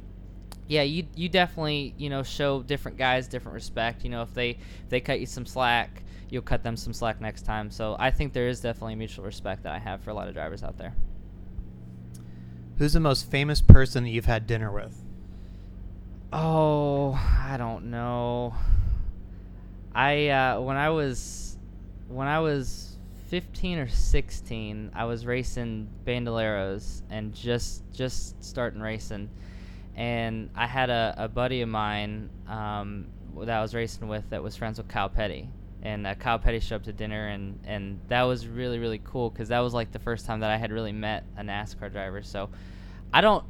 yeah, 0.69 0.83
you 0.83 1.07
you 1.17 1.29
definitely 1.29 1.95
you 1.99 2.11
know 2.11 2.23
show 2.23 2.63
different 2.63 2.99
guys 2.99 3.27
different 3.27 3.55
respect. 3.55 4.05
You 4.05 4.11
know, 4.11 4.23
if 4.23 4.33
they 4.35 4.51
if 4.51 4.89
they 4.89 5.01
cut 5.01 5.21
you 5.21 5.27
some 5.27 5.47
slack, 5.47 6.03
you'll 6.31 6.43
cut 6.43 6.63
them 6.63 6.77
some 6.77 6.93
slack 6.93 7.21
next 7.21 7.43
time. 7.43 7.71
So 7.71 7.97
I 7.99 8.11
think 8.11 8.33
there 8.33 8.49
is 8.49 8.61
definitely 8.61 8.95
mutual 8.95 9.25
respect 9.25 9.65
that 9.65 9.75
I 9.75 9.79
have 9.79 10.03
for 10.03 10.11
a 10.11 10.15
lot 10.15 10.29
of 10.29 10.35
drivers 10.35 10.63
out 10.63 10.79
there. 10.79 10.95
Who's 12.79 12.93
the 12.93 13.01
most 13.01 13.29
famous 13.31 13.61
person 13.61 14.05
that 14.05 14.11
you've 14.11 14.27
had 14.27 14.47
dinner 14.47 14.71
with? 14.71 15.03
Oh, 16.33 17.13
I 17.13 17.57
don't 17.57 17.91
know. 17.91 18.55
I 19.95 20.29
uh, 20.29 20.61
when 20.61 20.77
I 20.77 20.91
was 20.91 21.59
when 22.09 22.29
I 22.29 22.41
was 22.41 22.99
15 23.29 23.79
or 23.79 23.89
16, 23.89 24.91
I 24.95 25.05
was 25.05 25.27
racing 25.27 25.89
Bandoleros 26.07 27.03
and 27.11 27.35
just 27.35 27.83
just 27.93 28.43
starting 28.43 28.81
racing, 28.81 29.29
and 29.99 30.49
I 30.55 30.69
had 30.69 30.91
a, 30.91 31.13
a 31.19 31.29
buddy 31.29 31.61
of 31.61 31.69
mine 31.69 32.31
um, 32.47 33.09
that 33.41 33.59
I 33.59 33.61
was 33.61 33.75
racing 33.75 34.07
with 34.07 34.31
that 34.31 34.41
was 34.41 34.55
friends 34.55 34.79
with 34.79 34.87
Kyle 34.87 35.09
Petty, 35.09 35.49
and 35.83 36.07
uh, 36.07 36.15
Kyle 36.15 36.39
Petty 36.39 36.61
showed 36.61 36.77
up 36.77 36.83
to 36.85 36.93
dinner, 36.93 37.27
and 37.27 37.59
and 37.65 38.01
that 38.07 38.23
was 38.23 38.47
really 38.47 38.79
really 38.79 39.01
cool 39.03 39.29
because 39.29 39.49
that 39.49 39.59
was 39.59 39.75
like 39.75 39.91
the 39.91 39.99
first 39.99 40.25
time 40.25 40.39
that 40.41 40.51
I 40.51 40.57
had 40.57 40.71
really 40.71 40.93
met 40.93 41.25
a 41.37 41.43
NASCAR 41.43 41.91
driver. 41.91 42.23
So, 42.23 42.49
I 43.13 43.21
don't, 43.21 43.45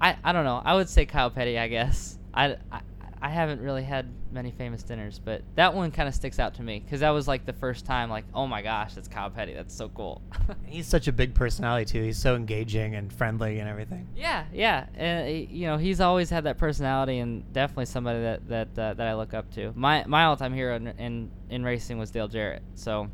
I 0.00 0.16
I 0.22 0.30
don't 0.30 0.44
know. 0.44 0.62
I 0.64 0.76
would 0.76 0.88
say 0.88 1.06
Kyle 1.06 1.28
Petty, 1.30 1.58
I 1.58 1.66
guess. 1.66 2.18
I, 2.32 2.56
I 2.70 2.80
I 3.24 3.28
haven't 3.28 3.62
really 3.62 3.82
had 3.82 4.06
many 4.30 4.50
famous 4.50 4.82
dinners, 4.82 5.18
but 5.18 5.40
that 5.54 5.72
one 5.72 5.90
kind 5.90 6.10
of 6.10 6.14
sticks 6.14 6.38
out 6.38 6.52
to 6.56 6.62
me 6.62 6.80
because 6.80 7.00
that 7.00 7.08
was 7.08 7.26
like 7.26 7.46
the 7.46 7.54
first 7.54 7.86
time, 7.86 8.10
like, 8.10 8.26
oh 8.34 8.46
my 8.46 8.60
gosh, 8.60 8.92
that's 8.92 9.08
Kyle 9.08 9.30
Petty. 9.30 9.54
That's 9.54 9.74
so 9.74 9.88
cool. 9.88 10.20
He's 10.66 10.86
such 10.86 11.08
a 11.08 11.12
big 11.12 11.34
personality 11.34 11.86
too. 11.86 12.02
He's 12.02 12.18
so 12.18 12.36
engaging 12.36 12.96
and 12.96 13.10
friendly 13.10 13.60
and 13.60 13.68
everything. 13.68 14.06
Yeah, 14.14 14.44
yeah, 14.52 14.84
and 14.94 15.26
uh, 15.26 15.30
you 15.50 15.66
know 15.66 15.78
he's 15.78 16.02
always 16.02 16.28
had 16.28 16.44
that 16.44 16.58
personality 16.58 17.20
and 17.20 17.50
definitely 17.54 17.86
somebody 17.86 18.20
that 18.20 18.46
that 18.48 18.78
uh, 18.78 18.92
that 18.92 19.06
I 19.06 19.14
look 19.14 19.32
up 19.32 19.50
to. 19.54 19.72
My 19.74 20.04
my 20.06 20.24
all 20.24 20.36
time 20.36 20.52
hero 20.52 20.76
in, 20.76 20.88
in 20.88 21.30
in 21.48 21.64
racing 21.64 21.96
was 21.96 22.10
Dale 22.10 22.28
Jarrett. 22.28 22.62
So, 22.74 23.08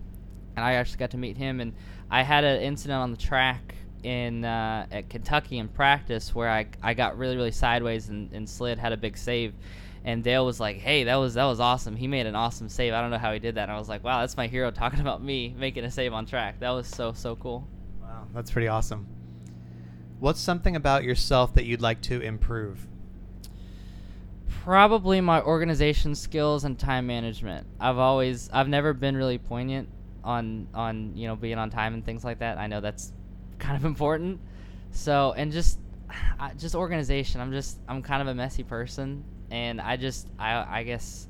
and 0.57 0.65
I 0.65 0.73
actually 0.73 0.99
got 0.99 1.13
to 1.13 1.19
meet 1.19 1.37
him, 1.37 1.61
and 1.61 1.73
I 2.11 2.25
had 2.25 2.43
an 2.43 2.61
incident 2.63 2.99
on 2.99 3.13
the 3.13 3.17
track 3.17 3.77
in 4.03 4.45
uh, 4.45 4.87
at 4.91 5.09
Kentucky 5.09 5.59
in 5.59 5.69
practice 5.69 6.35
where 6.35 6.51
I 6.51 6.67
I 6.83 6.95
got 6.95 7.17
really 7.17 7.37
really 7.37 7.53
sideways 7.53 8.09
and, 8.09 8.33
and 8.33 8.49
slid, 8.49 8.77
had 8.77 8.93
a 8.93 8.97
big 8.97 9.17
save 9.17 9.55
and 10.05 10.25
Dale 10.25 10.47
was 10.47 10.59
like, 10.59 10.79
"Hey, 10.79 11.05
that 11.05 11.17
was 11.17 11.35
that 11.35 11.45
was 11.45 11.61
awesome. 11.61 11.97
He 11.97 12.07
made 12.07 12.27
an 12.27 12.35
awesome 12.35 12.69
save. 12.69 12.95
I 12.95 13.01
don't 13.01 13.11
know 13.11 13.19
how 13.19 13.33
he 13.33 13.39
did 13.39 13.57
that." 13.57 13.65
And 13.65 13.73
I 13.73 13.79
was 13.79 13.89
like, 13.89 14.03
"Wow, 14.03 14.21
that's 14.21 14.37
my 14.37 14.47
hero 14.47 14.71
talking 14.71 15.01
about 15.01 15.23
me 15.23 15.55
making 15.59 15.85
a 15.85 15.91
save 15.91 16.13
on 16.13 16.27
track. 16.27 16.61
That 16.61 16.71
was 16.71 16.87
so 16.87 17.13
so 17.13 17.37
cool." 17.37 17.69
Wow, 18.01 18.27
that's 18.35 18.51
pretty 18.51 18.69
awesome. 18.69 19.07
What's 20.19 20.41
something 20.41 20.77
about 20.77 21.05
yourself 21.05 21.55
that 21.55 21.65
you'd 21.65 21.81
like 21.81 22.01
to 22.03 22.21
improve? 22.21 22.87
Probably 24.63 25.21
my 25.21 25.41
organization 25.41 26.15
skills 26.15 26.65
and 26.65 26.79
time 26.79 27.07
management. 27.07 27.67
I've 27.79 27.99
always 27.99 28.51
I've 28.53 28.69
never 28.69 28.93
been 28.93 29.17
really 29.17 29.39
poignant 29.39 29.89
on 30.25 30.69
on, 30.75 31.17
you 31.17 31.27
know, 31.27 31.37
being 31.37 31.59
on 31.59 31.71
time 31.71 31.95
and 31.95 32.05
things 32.05 32.25
like 32.25 32.39
that. 32.41 32.59
I 32.59 32.67
know 32.67 32.81
that's 32.81 33.13
kind 33.59 33.77
of 33.77 33.85
important. 33.87 34.41
So, 34.93 35.35
and 35.37 35.53
just 35.53 35.79
just 36.57 36.75
organization. 36.75 37.41
I'm 37.41 37.53
just 37.53 37.79
I'm 37.87 38.03
kind 38.03 38.23
of 38.23 38.29
a 38.29 38.35
messy 38.35 38.63
person 38.63 39.25
and 39.51 39.81
I 39.81 39.97
just 39.97 40.29
I 40.39 40.81
I 40.81 40.83
guess 40.83 41.29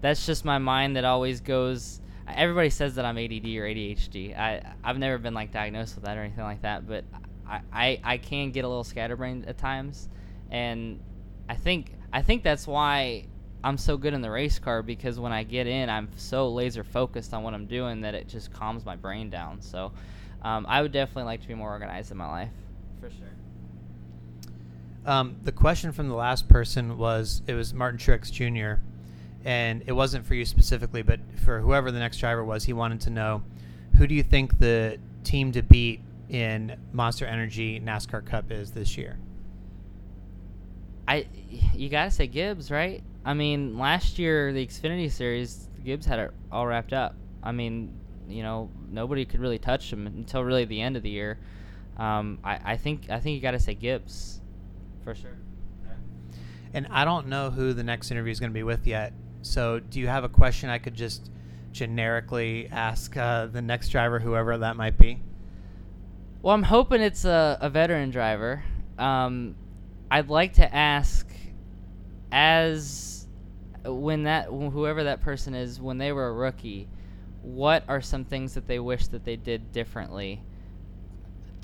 that's 0.00 0.26
just 0.26 0.44
my 0.44 0.58
mind 0.58 0.96
that 0.96 1.04
always 1.04 1.40
goes. 1.40 2.00
Everybody 2.26 2.70
says 2.70 2.94
that 2.94 3.04
I'm 3.04 3.18
ADD 3.18 3.44
or 3.44 3.64
ADHD. 3.64 4.38
I 4.38 4.62
I've 4.82 4.98
never 4.98 5.18
been 5.18 5.34
like 5.34 5.52
diagnosed 5.52 5.94
with 5.94 6.04
that 6.04 6.16
or 6.16 6.22
anything 6.22 6.44
like 6.44 6.62
that, 6.62 6.86
but 6.86 7.04
I 7.46 7.60
I, 7.72 8.00
I 8.04 8.18
can 8.18 8.50
get 8.50 8.64
a 8.64 8.68
little 8.68 8.84
scatterbrained 8.84 9.46
at 9.46 9.58
times, 9.58 10.08
and 10.50 11.00
I 11.48 11.54
think 11.54 11.92
I 12.12 12.22
think 12.22 12.42
that's 12.42 12.66
why 12.66 13.26
I'm 13.64 13.78
so 13.78 13.96
good 13.96 14.12
in 14.12 14.20
the 14.20 14.30
race 14.30 14.58
car 14.58 14.82
because 14.82 15.18
when 15.18 15.32
I 15.32 15.42
get 15.42 15.66
in, 15.66 15.88
I'm 15.88 16.10
so 16.16 16.50
laser 16.50 16.84
focused 16.84 17.32
on 17.32 17.42
what 17.42 17.54
I'm 17.54 17.66
doing 17.66 18.02
that 18.02 18.14
it 18.14 18.28
just 18.28 18.52
calms 18.52 18.84
my 18.84 18.94
brain 18.94 19.30
down. 19.30 19.62
So 19.62 19.92
um, 20.42 20.66
I 20.68 20.82
would 20.82 20.92
definitely 20.92 21.24
like 21.24 21.40
to 21.40 21.48
be 21.48 21.54
more 21.54 21.70
organized 21.70 22.10
in 22.10 22.18
my 22.18 22.30
life, 22.30 22.52
for 23.00 23.10
sure. 23.10 23.28
Um, 25.06 25.36
the 25.42 25.52
question 25.52 25.92
from 25.92 26.08
the 26.08 26.14
last 26.14 26.48
person 26.48 26.96
was 26.96 27.42
it 27.46 27.54
was 27.54 27.74
Martin 27.74 27.98
Truex 27.98 28.32
Jr. 28.32 28.80
and 29.44 29.82
it 29.86 29.92
wasn't 29.92 30.26
for 30.26 30.34
you 30.34 30.46
specifically, 30.46 31.02
but 31.02 31.20
for 31.44 31.60
whoever 31.60 31.90
the 31.90 31.98
next 31.98 32.18
driver 32.18 32.44
was, 32.44 32.64
he 32.64 32.72
wanted 32.72 33.00
to 33.02 33.10
know 33.10 33.42
who 33.98 34.06
do 34.06 34.14
you 34.14 34.22
think 34.22 34.58
the 34.58 34.98
team 35.22 35.52
to 35.52 35.62
beat 35.62 36.00
in 36.28 36.76
Monster 36.92 37.26
Energy 37.26 37.80
NASCAR 37.80 38.24
Cup 38.24 38.50
is 38.50 38.70
this 38.70 38.96
year? 38.96 39.18
I 41.06 41.26
you 41.74 41.90
gotta 41.90 42.10
say 42.10 42.26
Gibbs, 42.26 42.70
right? 42.70 43.02
I 43.26 43.34
mean, 43.34 43.78
last 43.78 44.18
year 44.18 44.52
the 44.52 44.66
Xfinity 44.66 45.10
Series, 45.10 45.68
Gibbs 45.84 46.06
had 46.06 46.18
it 46.18 46.30
all 46.50 46.66
wrapped 46.66 46.94
up. 46.94 47.14
I 47.42 47.52
mean, 47.52 47.94
you 48.26 48.42
know, 48.42 48.70
nobody 48.90 49.26
could 49.26 49.40
really 49.40 49.58
touch 49.58 49.92
him 49.92 50.06
until 50.06 50.42
really 50.42 50.64
the 50.64 50.80
end 50.80 50.96
of 50.96 51.02
the 51.02 51.10
year. 51.10 51.38
Um, 51.98 52.38
I, 52.42 52.72
I 52.72 52.76
think 52.78 53.10
I 53.10 53.20
think 53.20 53.36
you 53.36 53.42
gotta 53.42 53.60
say 53.60 53.74
Gibbs 53.74 54.40
for 55.04 55.14
sure. 55.14 55.36
And 56.72 56.88
I 56.90 57.04
don't 57.04 57.28
know 57.28 57.50
who 57.50 57.72
the 57.72 57.84
next 57.84 58.10
interview 58.10 58.32
is 58.32 58.40
going 58.40 58.50
to 58.50 58.54
be 58.54 58.64
with 58.64 58.86
yet. 58.86 59.12
So, 59.42 59.78
do 59.78 60.00
you 60.00 60.08
have 60.08 60.24
a 60.24 60.28
question 60.28 60.70
I 60.70 60.78
could 60.78 60.94
just 60.94 61.30
generically 61.70 62.68
ask 62.72 63.16
uh, 63.16 63.46
the 63.46 63.62
next 63.62 63.90
driver, 63.90 64.18
whoever 64.18 64.58
that 64.58 64.76
might 64.76 64.98
be? 64.98 65.20
Well, 66.42 66.54
I'm 66.54 66.64
hoping 66.64 67.00
it's 67.00 67.24
a, 67.24 67.58
a 67.60 67.70
veteran 67.70 68.10
driver. 68.10 68.64
Um, 68.98 69.54
I'd 70.10 70.28
like 70.28 70.54
to 70.54 70.74
ask, 70.74 71.28
as 72.32 73.28
when 73.84 74.24
that 74.24 74.46
whoever 74.46 75.04
that 75.04 75.20
person 75.20 75.54
is, 75.54 75.80
when 75.80 75.98
they 75.98 76.12
were 76.12 76.28
a 76.28 76.32
rookie, 76.32 76.88
what 77.42 77.84
are 77.86 78.00
some 78.00 78.24
things 78.24 78.54
that 78.54 78.66
they 78.66 78.78
wish 78.78 79.06
that 79.08 79.24
they 79.24 79.36
did 79.36 79.70
differently 79.70 80.42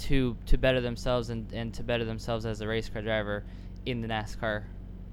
to 0.01 0.37
to 0.47 0.59
better 0.59 0.81
themselves 0.81 1.31
and, 1.31 1.53
and 1.53 1.73
to 1.75 1.83
better 1.83 2.05
themselves 2.05 2.47
as 2.47 2.61
a 2.61 2.69
race 2.69 2.89
car 2.89 3.03
driver 3.03 3.45
in 3.87 4.01
the 4.01 4.09
NASCAR 4.09 4.65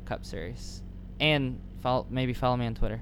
Cup 0.06 0.26
Series. 0.26 0.82
And 1.20 1.60
follow, 1.82 2.06
maybe 2.10 2.34
follow 2.34 2.58
me 2.58 2.66
on 2.66 2.76
Twitter. 2.76 3.02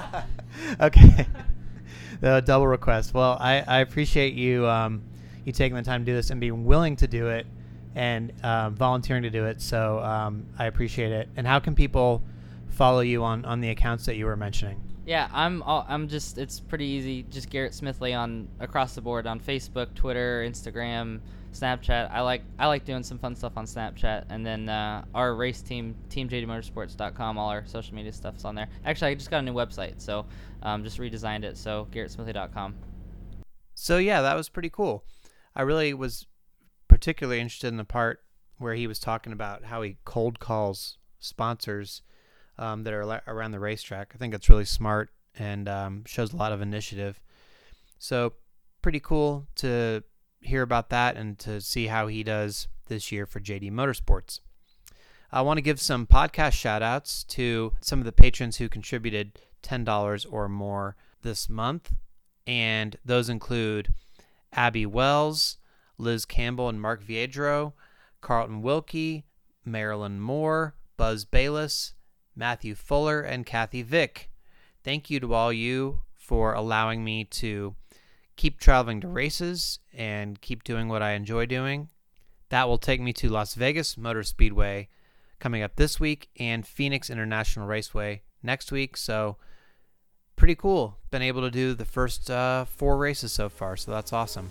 okay. 0.80 1.26
the 2.20 2.40
double 2.40 2.66
request. 2.66 3.14
Well, 3.14 3.36
I, 3.40 3.60
I 3.60 3.80
appreciate 3.80 4.34
you 4.34 4.66
um, 4.66 5.02
you 5.44 5.52
taking 5.52 5.76
the 5.76 5.82
time 5.82 6.02
to 6.02 6.10
do 6.10 6.14
this 6.14 6.30
and 6.30 6.40
being 6.40 6.64
willing 6.64 6.96
to 6.96 7.06
do 7.06 7.28
it 7.28 7.46
and 7.94 8.32
um, 8.44 8.74
volunteering 8.74 9.22
to 9.22 9.30
do 9.30 9.46
it. 9.46 9.60
So 9.60 10.00
um, 10.00 10.46
I 10.58 10.66
appreciate 10.66 11.12
it. 11.12 11.28
And 11.36 11.46
how 11.46 11.60
can 11.60 11.74
people 11.74 12.22
follow 12.68 13.00
you 13.00 13.24
on, 13.24 13.44
on 13.44 13.60
the 13.60 13.70
accounts 13.70 14.04
that 14.06 14.16
you 14.16 14.26
were 14.26 14.36
mentioning? 14.36 14.80
Yeah, 15.06 15.28
I'm. 15.32 15.62
I'm 15.64 16.08
just. 16.08 16.36
It's 16.36 16.58
pretty 16.58 16.84
easy. 16.84 17.22
Just 17.22 17.48
Garrett 17.48 17.72
Smithley 17.72 18.18
on 18.18 18.48
across 18.58 18.96
the 18.96 19.00
board 19.00 19.28
on 19.28 19.38
Facebook, 19.38 19.94
Twitter, 19.94 20.44
Instagram, 20.44 21.20
Snapchat. 21.52 22.10
I 22.10 22.22
like. 22.22 22.42
I 22.58 22.66
like 22.66 22.84
doing 22.84 23.04
some 23.04 23.16
fun 23.16 23.36
stuff 23.36 23.52
on 23.56 23.66
Snapchat, 23.66 24.24
and 24.30 24.44
then 24.44 24.68
uh, 24.68 25.04
our 25.14 25.36
race 25.36 25.62
team, 25.62 25.94
TeamJDMotorsports.com. 26.10 27.38
All 27.38 27.50
our 27.50 27.64
social 27.66 27.94
media 27.94 28.12
stuff's 28.12 28.44
on 28.44 28.56
there. 28.56 28.68
Actually, 28.84 29.12
I 29.12 29.14
just 29.14 29.30
got 29.30 29.38
a 29.38 29.42
new 29.42 29.54
website, 29.54 30.00
so 30.00 30.26
um, 30.64 30.82
just 30.82 30.98
redesigned 30.98 31.44
it. 31.44 31.56
So 31.56 31.86
GarrettSmithley.com. 31.92 32.74
So 33.74 33.98
yeah, 33.98 34.22
that 34.22 34.34
was 34.34 34.48
pretty 34.48 34.70
cool. 34.70 35.04
I 35.54 35.62
really 35.62 35.94
was 35.94 36.26
particularly 36.88 37.40
interested 37.40 37.68
in 37.68 37.76
the 37.76 37.84
part 37.84 38.24
where 38.58 38.74
he 38.74 38.88
was 38.88 38.98
talking 38.98 39.32
about 39.32 39.66
how 39.66 39.82
he 39.82 39.98
cold 40.04 40.40
calls 40.40 40.98
sponsors 41.20 42.02
um, 42.58 42.84
that 42.84 42.92
are 42.92 43.22
around 43.26 43.52
the 43.52 43.60
racetrack. 43.60 44.12
I 44.14 44.18
think 44.18 44.34
it's 44.34 44.48
really 44.48 44.64
smart 44.64 45.10
and 45.38 45.68
um, 45.68 46.04
shows 46.06 46.32
a 46.32 46.36
lot 46.36 46.52
of 46.52 46.62
initiative. 46.62 47.20
So, 47.98 48.34
pretty 48.82 49.00
cool 49.00 49.46
to 49.56 50.02
hear 50.40 50.62
about 50.62 50.90
that 50.90 51.16
and 51.16 51.38
to 51.40 51.60
see 51.60 51.86
how 51.86 52.06
he 52.06 52.22
does 52.22 52.68
this 52.86 53.10
year 53.10 53.26
for 53.26 53.40
JD 53.40 53.72
Motorsports. 53.72 54.40
I 55.32 55.42
want 55.42 55.58
to 55.58 55.62
give 55.62 55.80
some 55.80 56.06
podcast 56.06 56.52
shout 56.52 56.82
outs 56.82 57.24
to 57.24 57.72
some 57.80 57.98
of 57.98 58.04
the 58.04 58.12
patrons 58.12 58.56
who 58.56 58.68
contributed 58.68 59.38
$10 59.62 60.26
or 60.30 60.48
more 60.48 60.96
this 61.22 61.48
month. 61.48 61.92
And 62.46 62.96
those 63.04 63.28
include 63.28 63.92
Abby 64.52 64.86
Wells, 64.86 65.58
Liz 65.98 66.24
Campbell 66.24 66.68
and 66.68 66.80
Mark 66.80 67.04
Viedro, 67.04 67.72
Carlton 68.20 68.62
Wilkie, 68.62 69.24
Marilyn 69.64 70.20
Moore, 70.20 70.76
Buzz 70.96 71.24
Bayless, 71.24 71.94
Matthew 72.36 72.74
Fuller, 72.74 73.20
and 73.22 73.46
Kathy 73.46 73.82
Vick. 73.82 74.30
Thank 74.84 75.10
you 75.10 75.18
to 75.20 75.34
all 75.34 75.52
you 75.52 76.00
for 76.14 76.52
allowing 76.52 77.02
me 77.02 77.24
to 77.24 77.74
keep 78.36 78.60
traveling 78.60 79.00
to 79.00 79.08
races 79.08 79.78
and 79.92 80.40
keep 80.40 80.62
doing 80.62 80.88
what 80.88 81.02
I 81.02 81.12
enjoy 81.12 81.46
doing. 81.46 81.88
That 82.50 82.68
will 82.68 82.78
take 82.78 83.00
me 83.00 83.12
to 83.14 83.28
Las 83.28 83.54
Vegas 83.54 83.96
Motor 83.96 84.22
Speedway 84.22 84.88
coming 85.40 85.62
up 85.62 85.76
this 85.76 85.98
week 85.98 86.28
and 86.38 86.66
Phoenix 86.66 87.10
International 87.10 87.66
Raceway 87.66 88.22
next 88.42 88.70
week. 88.70 88.96
So, 88.96 89.36
pretty 90.36 90.54
cool. 90.54 90.98
Been 91.10 91.22
able 91.22 91.42
to 91.42 91.50
do 91.50 91.74
the 91.74 91.84
first 91.84 92.30
uh, 92.30 92.66
four 92.66 92.98
races 92.98 93.32
so 93.32 93.48
far, 93.48 93.76
so 93.76 93.90
that's 93.90 94.12
awesome. 94.12 94.50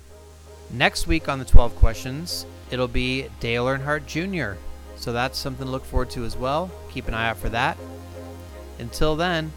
Next 0.72 1.08
week 1.08 1.30
on 1.30 1.40
the 1.40 1.46
12 1.46 1.76
questions, 1.76 2.46
it'll 2.72 2.88
be 2.88 3.28
Dale 3.40 3.66
Earnhardt 3.66 4.06
Jr. 4.08 4.60
So 4.96 5.12
that's 5.14 5.38
something 5.38 5.66
to 5.66 5.72
look 5.72 5.86
forward 5.86 6.10
to 6.12 6.26
as 6.26 6.38
well. 6.38 6.72
Keep 6.92 7.08
an 7.08 7.14
eye 7.14 7.30
out 7.30 7.38
for 7.38 7.50
that. 7.50 7.78
Until 8.80 9.16
then, 9.16 9.52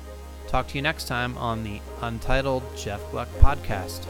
talk 0.47 0.69
to 0.69 0.75
you 0.77 0.83
next 0.83 1.07
time 1.07 1.37
on 1.39 1.65
the 1.65 1.81
Untitled 2.03 2.63
Jeff 2.77 3.01
Gluck 3.11 3.29
podcast. 3.41 4.07